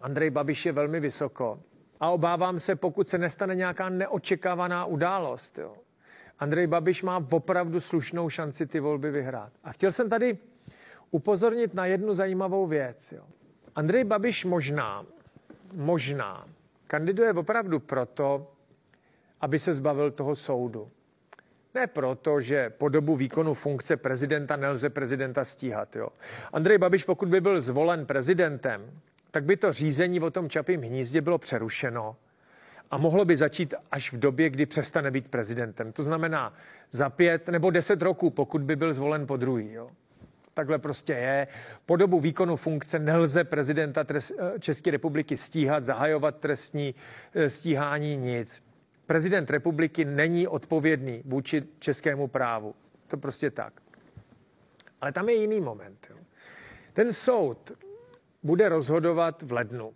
Andrej 0.00 0.30
Babiš 0.30 0.66
je 0.66 0.72
velmi 0.72 1.00
vysoko. 1.00 1.60
A 2.00 2.10
obávám 2.10 2.58
se, 2.58 2.76
pokud 2.76 3.08
se 3.08 3.18
nestane 3.18 3.54
nějaká 3.54 3.88
neočekávaná 3.88 4.84
událost, 4.84 5.58
jo, 5.58 5.76
Andrej 6.38 6.66
Babiš 6.66 7.02
má 7.02 7.26
opravdu 7.30 7.80
slušnou 7.80 8.28
šanci 8.28 8.66
ty 8.66 8.80
volby 8.80 9.10
vyhrát. 9.10 9.52
A 9.64 9.72
chtěl 9.72 9.92
jsem 9.92 10.10
tady 10.10 10.38
upozornit 11.10 11.74
na 11.74 11.86
jednu 11.86 12.14
zajímavou 12.14 12.66
věc. 12.66 13.12
Jo. 13.12 13.22
Andrej 13.74 14.04
Babiš 14.04 14.44
možná, 14.44 15.06
možná 15.72 16.46
kandiduje 16.86 17.32
opravdu 17.32 17.80
proto, 17.80 18.52
aby 19.40 19.58
se 19.58 19.72
zbavil 19.72 20.10
toho 20.10 20.36
soudu. 20.36 20.90
Ne 21.74 21.86
proto, 21.86 22.40
že 22.40 22.70
po 22.70 22.88
dobu 22.88 23.16
výkonu 23.16 23.54
funkce 23.54 23.96
prezidenta 23.96 24.56
nelze 24.56 24.90
prezidenta 24.90 25.44
stíhat. 25.44 25.96
Jo. 25.96 26.08
Andrej 26.52 26.78
Babiš, 26.78 27.04
pokud 27.04 27.28
by 27.28 27.40
byl 27.40 27.60
zvolen 27.60 28.06
prezidentem, 28.06 29.00
tak 29.30 29.44
by 29.44 29.56
to 29.56 29.72
řízení 29.72 30.20
o 30.20 30.30
tom 30.30 30.50
čapím 30.50 30.82
hnízdě 30.82 31.20
bylo 31.20 31.38
přerušeno 31.38 32.16
a 32.90 32.98
mohlo 32.98 33.24
by 33.24 33.36
začít 33.36 33.74
až 33.90 34.12
v 34.12 34.18
době, 34.18 34.50
kdy 34.50 34.66
přestane 34.66 35.10
být 35.10 35.28
prezidentem. 35.28 35.92
To 35.92 36.02
znamená 36.02 36.54
za 36.90 37.10
pět 37.10 37.48
nebo 37.48 37.70
deset 37.70 38.02
roků, 38.02 38.30
pokud 38.30 38.62
by 38.62 38.76
byl 38.76 38.92
zvolen 38.92 39.26
po 39.26 39.36
druhý. 39.36 39.72
Jo. 39.72 39.90
Takhle 40.54 40.78
prostě 40.78 41.12
je. 41.12 41.46
Po 41.86 41.96
dobu 41.96 42.20
výkonu 42.20 42.56
funkce 42.56 42.98
nelze 42.98 43.44
prezidenta 43.44 44.04
České 44.60 44.90
republiky 44.90 45.36
stíhat, 45.36 45.82
zahajovat 45.82 46.36
trestní 46.36 46.94
eh, 47.34 47.50
stíhání, 47.50 48.16
nic. 48.16 48.62
Prezident 49.06 49.50
republiky 49.50 50.04
není 50.04 50.48
odpovědný 50.48 51.22
vůči 51.24 51.62
českému 51.78 52.28
právu. 52.28 52.74
To 53.06 53.16
prostě 53.16 53.50
tak. 53.50 53.72
Ale 55.00 55.12
tam 55.12 55.28
je 55.28 55.34
jiný 55.34 55.60
moment. 55.60 56.06
Jo. 56.10 56.16
Ten 56.92 57.12
soud 57.12 57.72
bude 58.42 58.68
rozhodovat 58.68 59.42
v 59.42 59.52
lednu. 59.52 59.94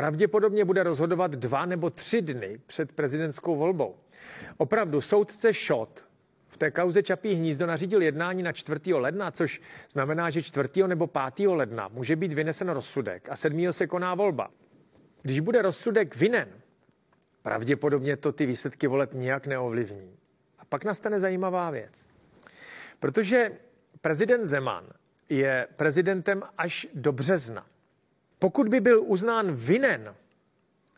Pravděpodobně 0.00 0.64
bude 0.64 0.82
rozhodovat 0.82 1.30
dva 1.30 1.66
nebo 1.66 1.90
tři 1.90 2.22
dny 2.22 2.60
před 2.66 2.92
prezidentskou 2.92 3.56
volbou. 3.56 3.96
Opravdu 4.56 5.00
soudce 5.00 5.54
Šot 5.54 6.06
v 6.48 6.56
té 6.56 6.70
kauze 6.70 7.02
Čapí 7.02 7.34
hnízdo 7.34 7.66
nařídil 7.66 8.02
jednání 8.02 8.42
na 8.42 8.52
4. 8.52 8.94
ledna, 8.94 9.30
což 9.30 9.60
znamená, 9.88 10.30
že 10.30 10.42
4. 10.42 10.68
nebo 10.86 11.06
5. 11.06 11.48
ledna 11.48 11.88
může 11.88 12.16
být 12.16 12.32
vynesen 12.32 12.68
rozsudek 12.68 13.28
a 13.30 13.36
7. 13.36 13.72
se 13.72 13.86
koná 13.86 14.14
volba. 14.14 14.50
Když 15.22 15.40
bude 15.40 15.62
rozsudek 15.62 16.16
vinen, 16.16 16.48
pravděpodobně 17.42 18.16
to 18.16 18.32
ty 18.32 18.46
výsledky 18.46 18.86
voleb 18.86 19.14
nijak 19.14 19.46
neovlivní. 19.46 20.16
A 20.58 20.64
pak 20.64 20.84
nastane 20.84 21.20
zajímavá 21.20 21.70
věc. 21.70 22.08
Protože 23.00 23.52
prezident 24.00 24.46
Zeman 24.46 24.86
je 25.28 25.68
prezidentem 25.76 26.42
až 26.58 26.86
do 26.94 27.12
března. 27.12 27.66
Pokud 28.40 28.68
by 28.68 28.80
byl 28.80 29.02
uznán 29.02 29.52
vinen, 29.52 30.14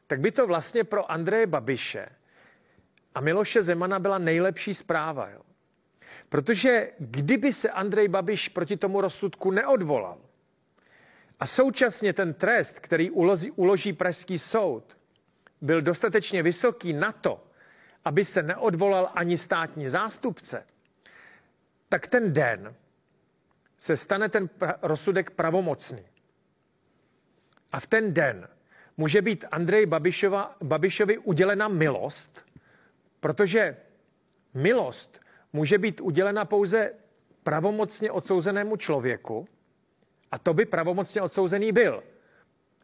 tak 0.07 0.21
by 0.21 0.31
to 0.33 0.47
vlastně 0.47 0.85
pro 0.85 1.11
Andreje 1.11 1.47
Babiše 1.47 2.09
a 3.15 3.21
Miloše 3.21 3.63
Zemana 3.63 3.99
byla 3.99 4.19
nejlepší 4.19 4.75
zpráva. 4.75 5.31
Jo. 5.31 5.41
Protože 6.29 6.91
kdyby 6.99 7.53
se 7.53 7.71
Andrej 7.71 8.09
Babiš 8.09 8.49
proti 8.49 8.77
tomu 8.77 9.01
rozsudku 9.01 9.51
neodvolal 9.51 10.19
a 11.41 11.47
současně 11.47 12.13
ten 12.13 12.35
trest, 12.35 12.81
který 12.81 13.11
uloží, 13.11 13.51
uloží 13.51 13.93
Pražský 13.93 14.39
soud, 14.39 14.97
byl 15.61 15.83
dostatečně 15.83 16.43
vysoký 16.43 16.93
na 16.93 17.13
to, 17.13 17.45
aby 18.05 18.25
se 18.25 18.43
neodvolal 18.43 19.11
ani 19.15 19.39
státní 19.39 19.89
zástupce, 19.89 20.67
tak 21.89 22.07
ten 22.07 22.33
den 22.33 22.75
se 23.79 23.97
stane 23.97 24.29
ten 24.29 24.47
pra- 24.47 24.75
rozsudek 24.83 25.31
pravomocný. 25.31 26.12
A 27.73 27.81
v 27.81 27.87
ten 27.87 28.15
den 28.15 28.49
může 28.97 29.23
být 29.23 29.45
Andrej 29.51 29.87
Babišova, 29.87 30.57
Babišovi 30.63 31.19
udělena 31.19 31.69
milost, 31.69 32.41
protože 33.21 33.77
milost 34.55 35.21
může 35.53 35.79
být 35.79 36.01
udělena 36.01 36.45
pouze 36.45 36.93
pravomocně 37.43 38.11
odsouzenému 38.11 38.77
člověku 38.77 39.49
a 40.31 40.39
to 40.39 40.55
by 40.55 40.67
pravomocně 40.67 41.23
odsouzený 41.23 41.73
byl. 41.73 42.03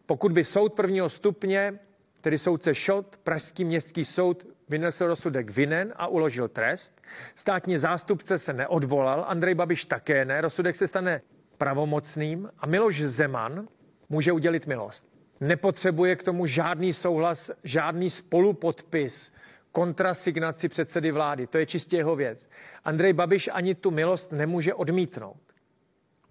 Pokud 0.06 0.32
by 0.32 0.44
soud 0.44 0.72
prvního 0.72 1.08
stupně, 1.08 1.78
tedy 2.20 2.38
soudce 2.38 2.74
Šot, 2.74 3.16
Pražský 3.16 3.64
městský 3.64 4.04
soud, 4.04 4.46
vynesl 4.68 5.06
rozsudek 5.06 5.50
vinen 5.50 5.94
a 5.96 6.06
uložil 6.06 6.48
trest, 6.48 7.00
státní 7.34 7.76
zástupce 7.76 8.38
se 8.38 8.52
neodvolal, 8.52 9.24
Andrej 9.28 9.54
Babiš 9.54 9.84
také 9.84 10.24
ne, 10.24 10.40
rozsudek 10.40 10.76
se 10.76 10.88
stane 10.88 11.22
pravomocným 11.58 12.50
a 12.58 12.66
Miloš 12.66 13.02
Zeman 13.02 13.68
může 14.08 14.32
udělit 14.32 14.66
milost. 14.66 15.08
Nepotřebuje 15.40 16.16
k 16.16 16.22
tomu 16.22 16.46
žádný 16.46 16.92
souhlas, 16.92 17.50
žádný 17.64 18.10
spolupodpis, 18.10 19.32
kontrasignaci 19.72 20.68
předsedy 20.68 21.10
vlády. 21.10 21.46
To 21.46 21.58
je 21.58 21.66
čistě 21.66 21.96
jeho 21.96 22.16
věc. 22.16 22.50
Andrej 22.84 23.12
Babiš 23.12 23.50
ani 23.52 23.74
tu 23.74 23.90
milost 23.90 24.32
nemůže 24.32 24.74
odmítnout. 24.74 25.40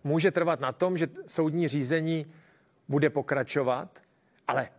Může 0.03 0.31
trvat 0.31 0.59
na 0.59 0.71
tom, 0.71 0.97
že 0.97 1.07
soudní 1.25 1.67
řízení 1.67 2.25
bude 2.87 3.09
pokračovat, 3.09 3.99
ale 4.47 4.69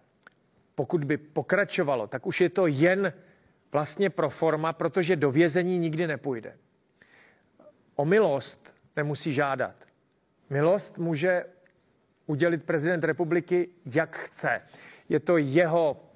pokud 0.75 1.05
by 1.05 1.17
pokračovalo, 1.17 2.07
tak 2.07 2.27
už 2.27 2.41
je 2.41 2.49
to 2.49 2.67
jen 2.67 3.13
vlastně 3.73 4.11
pro 4.11 4.31
forma, 4.31 4.73
protože 4.73 5.17
do 5.17 5.31
vězení 5.31 5.79
nikdy 5.79 6.07
nepůjde. 6.07 6.57
O 7.97 8.05
milost 8.05 8.73
nemusí 8.97 9.33
žádat. 9.33 9.75
Milost 10.51 10.99
může 10.99 11.45
udělit 12.29 12.65
prezident 12.65 13.05
republiky, 13.05 13.69
jak 13.87 14.17
chce. 14.17 14.63
Je 15.09 15.21
to 15.21 15.37
jeho, 15.37 16.11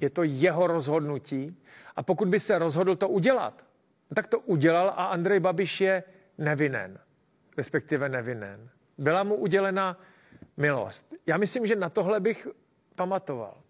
je 0.00 0.10
to 0.10 0.22
jeho 0.22 0.66
rozhodnutí. 0.66 1.56
A 1.96 2.02
pokud 2.02 2.28
by 2.28 2.40
se 2.40 2.58
rozhodl 2.58 2.96
to 2.96 3.08
udělat, 3.08 3.64
tak 4.14 4.26
to 4.26 4.40
udělal 4.40 4.88
a 4.88 5.04
Andrej 5.04 5.40
Babiš 5.40 5.80
je 5.80 6.02
nevinen, 6.38 6.98
respektive 7.56 8.08
nevinen. 8.08 8.68
Byla 8.98 9.22
mu 9.22 9.34
udělena 9.34 10.00
milost. 10.56 11.14
Já 11.26 11.36
myslím, 11.36 11.66
že 11.66 11.76
na 11.76 11.88
tohle 11.88 12.20
bych 12.20 12.48
pamatoval. 12.94 13.62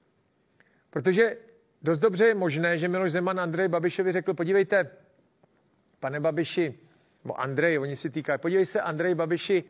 Protože 0.90 1.36
dost 1.82 1.98
dobře 1.98 2.26
je 2.26 2.34
možné, 2.34 2.78
že 2.78 2.88
Miloš 2.88 3.12
Zeman 3.12 3.40
Andrej 3.40 3.68
Babišovi 3.68 4.12
řekl, 4.12 4.34
podívejte, 4.34 4.90
pane 6.00 6.20
Babiši, 6.20 6.78
nebo 7.24 7.40
Andrej, 7.40 7.78
oni 7.78 7.96
si 7.96 8.10
týkají, 8.10 8.38
podívej 8.38 8.66
se, 8.66 8.80
Andrej 8.80 9.14
Babiši, 9.14 9.64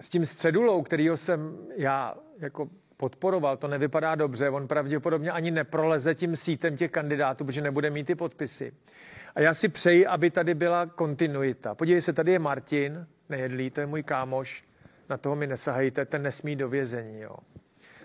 s 0.00 0.10
tím 0.10 0.26
středulou, 0.26 0.82
kterýho 0.82 1.16
jsem 1.16 1.58
já 1.76 2.14
jako 2.38 2.68
podporoval, 2.96 3.56
to 3.56 3.68
nevypadá 3.68 4.14
dobře. 4.14 4.50
On 4.50 4.68
pravděpodobně 4.68 5.30
ani 5.30 5.50
neproleze 5.50 6.14
tím 6.14 6.36
sítem 6.36 6.76
těch 6.76 6.90
kandidátů, 6.90 7.44
protože 7.44 7.60
nebude 7.60 7.90
mít 7.90 8.06
ty 8.06 8.14
podpisy. 8.14 8.72
A 9.34 9.40
já 9.40 9.54
si 9.54 9.68
přeji, 9.68 10.06
aby 10.06 10.30
tady 10.30 10.54
byla 10.54 10.86
kontinuita. 10.86 11.74
Podívej 11.74 12.02
se, 12.02 12.12
tady 12.12 12.32
je 12.32 12.38
Martin 12.38 13.06
Nejedlý, 13.28 13.70
to 13.70 13.80
je 13.80 13.86
můj 13.86 14.02
kámoš, 14.02 14.64
na 15.08 15.16
toho 15.16 15.36
mi 15.36 15.46
nesahejte, 15.46 16.04
ten 16.04 16.22
nesmí 16.22 16.56
do 16.56 16.68
vězení. 16.68 17.20
Jo. 17.20 17.36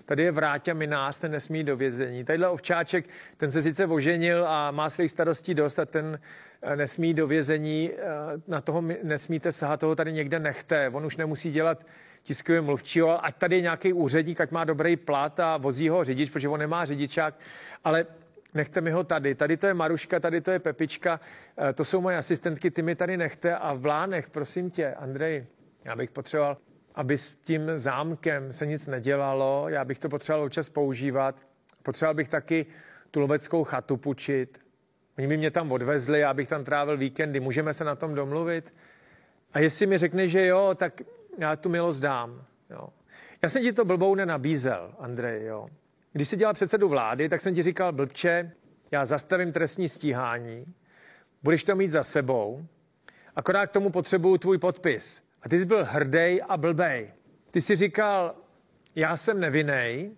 Tady 0.08 0.24
je 0.24 0.32
Vráťa 0.32 0.74
Minář, 0.74 1.20
ten 1.20 1.32
nesmí 1.32 1.64
do 1.64 1.78
vězení. 1.78 2.24
Tadyhle 2.24 2.50
Ovčáček, 2.50 3.10
ten 3.38 3.52
se 3.52 3.62
sice 3.62 3.86
oženil 3.86 4.48
a 4.48 4.72
má 4.72 4.90
svých 4.90 5.12
starostí 5.12 5.54
dost 5.54 5.80
a 5.80 5.86
ten 5.86 6.20
eh, 6.62 6.76
nesmí 6.76 7.14
do 7.14 7.28
vězení, 7.28 7.92
eh, 7.92 8.04
na 8.48 8.62
toho 8.62 8.84
nesmíte 9.04 9.52
sahat, 9.52 9.80
toho 9.80 9.96
tady 9.96 10.14
někde 10.14 10.40
nechte. 10.40 10.90
On 10.90 11.06
už 11.06 11.18
nemusí 11.18 11.52
dělat 11.52 11.86
tiskový 12.24 12.62
mluvčího, 12.62 13.26
ať 13.26 13.36
tady 13.36 13.56
je 13.56 13.62
nějaký 13.62 13.94
úředník, 13.94 14.42
ať 14.42 14.52
má 14.52 14.64
dobrý 14.64 14.96
plat 14.96 15.40
a 15.40 15.58
vozí 15.58 15.90
ho 15.90 16.04
řidič, 16.04 16.30
protože 16.30 16.50
on 16.50 16.60
nemá 16.60 16.86
řidičák, 16.86 17.34
ale 17.84 18.06
nechte 18.54 18.82
mi 18.82 18.92
ho 18.92 19.04
tady. 19.04 19.36
Tady 19.36 19.58
to 19.58 19.68
je 19.68 19.74
Maruška, 19.74 20.20
tady 20.20 20.42
to 20.42 20.52
je 20.52 20.60
Pepička, 20.60 21.20
eh, 21.58 21.74
to 21.74 21.86
jsou 21.86 22.02
moje 22.02 22.18
asistentky, 22.18 22.72
ty 22.72 22.82
mi 22.82 22.96
tady 22.96 23.18
nechte 23.18 23.56
a 23.56 23.74
v 23.74 23.86
Lánech, 23.86 24.30
prosím 24.30 24.70
tě, 24.70 24.94
Andrej, 24.94 25.46
já 25.86 25.96
bych 25.96 26.12
potřeboval 26.12 26.58
aby 26.98 27.18
s 27.18 27.36
tím 27.36 27.62
zámkem 27.76 28.54
se 28.54 28.66
nic 28.66 28.88
nedělalo. 28.88 29.66
Já 29.70 29.86
bych 29.86 30.00
to 30.00 30.10
potřeboval 30.10 30.46
občas 30.46 30.70
používat. 30.70 31.36
Potřeboval 31.84 32.14
bych 32.14 32.28
taky 32.28 32.66
tu 33.12 33.20
loveckou 33.20 33.64
chatu 33.64 33.98
půjčit. 33.98 34.60
Oni 35.18 35.28
by 35.28 35.38
mě 35.38 35.52
tam 35.52 35.72
odvezli, 35.72 36.20
já 36.20 36.34
bych 36.34 36.48
tam 36.48 36.64
trávil 36.64 36.98
víkendy. 36.98 37.40
Můžeme 37.40 37.74
se 37.74 37.84
na 37.84 37.96
tom 37.96 38.16
domluvit? 38.16 38.74
A 39.54 39.60
jestli 39.60 39.86
mi 39.86 39.98
řekne, 39.98 40.28
že 40.28 40.46
jo, 40.46 40.76
tak 40.76 41.02
já 41.38 41.56
tu 41.56 41.70
milost 41.70 42.02
dám. 42.02 42.46
Jo. 42.70 42.90
Já 43.42 43.50
jsem 43.50 43.64
ti 43.64 43.74
to 43.74 43.86
blbou 43.86 44.16
nenabízel, 44.16 44.94
Andrej. 45.00 45.46
Jo. 45.46 45.68
Když 46.14 46.28
jsi 46.28 46.38
dělal 46.38 46.54
předsedu 46.54 46.90
vlády, 46.90 47.30
tak 47.30 47.42
jsem 47.42 47.56
ti 47.56 47.64
říkal, 47.64 47.92
blbče, 47.92 48.52
já 48.92 49.06
zastavím 49.06 49.52
trestní 49.52 49.90
stíhání, 49.90 50.74
budeš 51.44 51.64
to 51.64 51.76
mít 51.76 51.90
za 51.90 52.04
sebou, 52.04 52.66
akorát 53.36 53.68
k 53.68 53.74
tomu 53.74 53.90
potřebuju 53.90 54.38
tvůj 54.38 54.58
podpis. 54.58 55.27
A 55.42 55.50
ty 55.50 55.60
jsi 55.60 55.66
byl 55.66 55.86
hrdý 55.86 56.42
a 56.42 56.58
blbej. 56.58 57.14
Ty 57.52 57.62
jsi 57.62 57.76
říkal, 57.76 58.36
já 58.96 59.16
jsem 59.16 59.40
nevinej, 59.40 60.12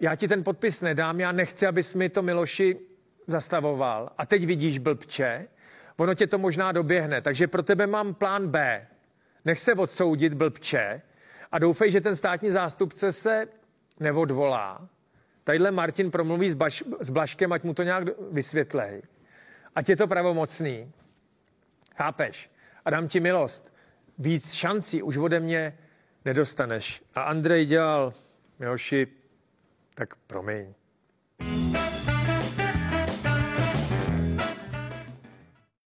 já 0.00 0.16
ti 0.16 0.28
ten 0.28 0.44
podpis 0.44 0.80
nedám, 0.80 1.20
já 1.20 1.32
nechci, 1.32 1.66
abys 1.66 1.94
mi 1.94 2.08
to 2.08 2.22
Miloši 2.22 2.80
zastavoval. 3.26 4.10
A 4.18 4.26
teď 4.26 4.44
vidíš 4.44 4.78
blbče, 4.78 5.48
ono 5.96 6.14
tě 6.14 6.26
to 6.26 6.38
možná 6.38 6.72
doběhne. 6.72 7.22
Takže 7.22 7.46
pro 7.46 7.62
tebe 7.62 7.86
mám 7.86 8.14
plán 8.14 8.48
B. 8.48 8.86
Nech 9.44 9.58
se 9.58 9.74
odsoudit 9.74 10.34
blbče 10.34 11.02
a 11.52 11.58
doufej, 11.58 11.90
že 11.90 12.00
ten 12.00 12.16
státní 12.16 12.50
zástupce 12.50 13.12
se 13.12 13.48
neodvolá. 14.00 14.88
Tadyhle 15.44 15.70
Martin 15.70 16.10
promluví 16.10 16.50
s, 16.50 16.54
Baš, 16.54 16.84
s 17.00 17.10
Blaškem, 17.10 17.52
ať 17.52 17.62
mu 17.62 17.74
to 17.74 17.82
nějak 17.82 18.04
vysvětlej. 18.32 19.02
Ať 19.74 19.88
je 19.88 19.96
to 19.96 20.06
pravomocný. 20.06 20.92
Chápeš? 21.96 22.50
A 22.84 22.90
dám 22.90 23.08
ti 23.08 23.20
milost 23.20 23.72
víc 24.18 24.52
šancí 24.52 25.02
už 25.02 25.16
ode 25.16 25.40
mě 25.40 25.78
nedostaneš. 26.24 27.02
A 27.14 27.22
Andrej 27.22 27.66
dělal, 27.66 28.14
Miloši, 28.58 29.06
tak 29.94 30.14
promiň. 30.16 30.74